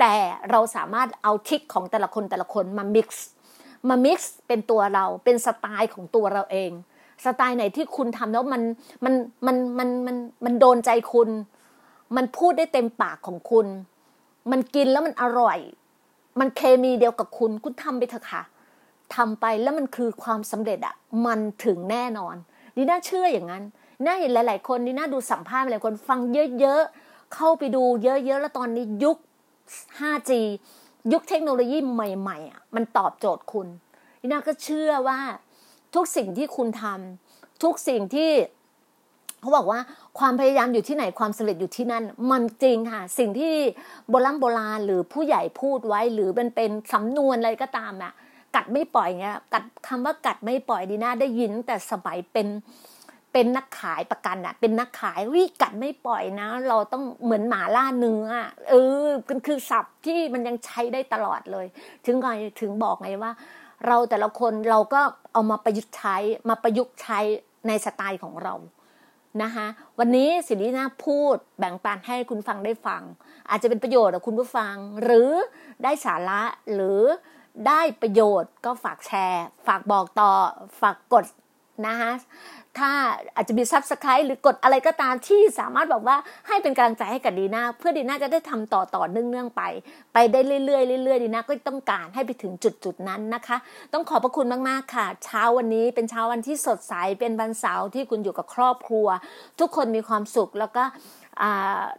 [0.00, 0.14] แต่
[0.50, 3.08] เราสามารถเอาทิกของแต่ละคนแต่ละคนมา mix
[3.88, 6.70] มา mix เป็นตัวเราเป็นสไตล์ของตัวเราเอง
[7.24, 8.62] สไตล์ไหนที่คุณทำแล้วมัน
[9.04, 9.14] มัน
[9.46, 11.28] มันมันมันมันโดนใจคุณ
[12.16, 13.66] มันพูดได้เต็มปากของคุณ
[14.50, 15.58] มันกินแล้วมันอร่อย
[16.40, 18.42] มันเคมีเดียวกับคุณ คุณทำไปเถอะค่ะ
[19.14, 20.94] ทำไปแล้วมันคือความสำเร็จอะ
[21.26, 22.36] มันถึงแน่นอน
[22.76, 23.64] นี่น่าเชื่ออย่างนั้น
[24.04, 26.18] น่าเห็นหลาย ๆ คนนี่น่าดูสัมภาษณ์หลายคนฟัง
[26.60, 29.16] เยอะ ๆ เข้าไปดูเยอะ ๆ แล้วตอนนี้ยุค
[29.98, 30.30] 5G
[31.12, 33.66] ยุคเทคโนโลยีใหม่ๆอะมันตอบโจทย์คุณ
[34.20, 35.18] นี่น่าก็เชื่อว่า
[35.94, 38.30] ทุกสิ่งที่คุณทำทุกสิ่งที่
[39.40, 39.80] เขาบอกว่า
[40.18, 43.54] ความพยายามอยู่ที่ไหนความสำเร็จอยู่ที่นั่น มันจริงค่ะ สิ่งที่
[44.08, 48.12] โบราณโบราณหรือผู้ใหญ่พูดไว้หรือเป็นเป็นสำนวนอะไรก็ตามอะ
[48.56, 52.48] กัดไม่ปล่อยเงี้ยกัดคำว่ากัดไม่ปล่อยดีน่าได้ยินแต่สมัยเป็น
[53.32, 58.26] เป็นนักขายประกันอะเป็นนักขายวิกัดไม่ปล่อยนะ เราต้องเหมือนหมาล่าเนื้อ
[58.70, 58.74] เอ
[59.04, 61.66] อมันคือศัพท์ที่มันยังใช้ได้ตลอดเลย
[62.04, 62.28] ถึงไง
[62.60, 63.32] ถึงบอกไงว่า
[63.86, 65.00] เราแต่ละคนเราก็
[65.32, 66.16] เอามาประยุกต์ใช้
[66.48, 67.18] มาประยุกต์ใช้
[67.66, 68.54] ในสไตล์ของเรา
[69.42, 69.66] นะคะ
[69.98, 73.02] วันนี้สิ่งที่น่าพูดแบ่งปันให้คุณฟังได้ฟัง
[73.50, 75.30] อาจจะเป็นประโยชน์กับคุณผู้ฟัง หรือ
[75.82, 76.42] ได้สาระ
[76.74, 77.02] หรือ
[77.66, 80.32] ได้ประโยชน์ก็ฝากแชร์ ฝากบอกต่อ
[80.80, 81.24] ฝากกด
[81.86, 82.12] นะคะ
[82.78, 82.92] ถ้า
[83.36, 86.16] อาจจะมี subscribe หรือกดอะไรก็ตามที่สามารถบอกว่า
[86.48, 89.62] ให้เป็นกำลังใจให้กับดีน่าเพื่อดีน่าจะได้ทำต่อต่อเนื่องๆไป
[90.12, 93.56] ไปได้เรื่อยๆเรื่อยๆดีน่าก็ต้องการให้ไปถึงจุดจุดนั้นนะคะ
[93.92, 99.06] ต้องขอบพระคุณมากๆค่ะ เช้าวันนี้เป็นเช้าวันที่สดใสเป็นวันเสาร์ที่คุณอยู่กับครอบครัว
[99.60, 100.84] ทุกคนมีความสุขแล้วก็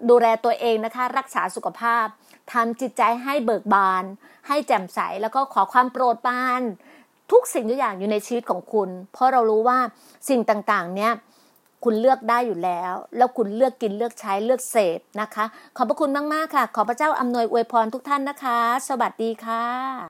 [0.10, 2.06] ดูแลตัวเองนะคะ รักษาสุขภาพ
[2.54, 4.04] ทำจิตใจให้เบิกบาน
[4.48, 6.62] ให้แจ่มใสแล้วก็ขอความโปรดปราน
[7.32, 9.80] ทุกสิ่งทุกอย่างอยู่ในชีวิตของคุณ เพราะเรารู้ว่า
[10.30, 11.12] สิ่งต่างๆ เนี้ย
[11.84, 15.46] คุณเลือกได้อยู่แล้ว แล้วคุณเลือกกินเลือกใช้เลือกเสพนะคะ
[15.78, 19.90] ขอบพระคุณมาก ๆ ค่ะ ขอพระเจ้าอำนวยอวยพรทุกท่านนะคะ สวัสดีค่ะ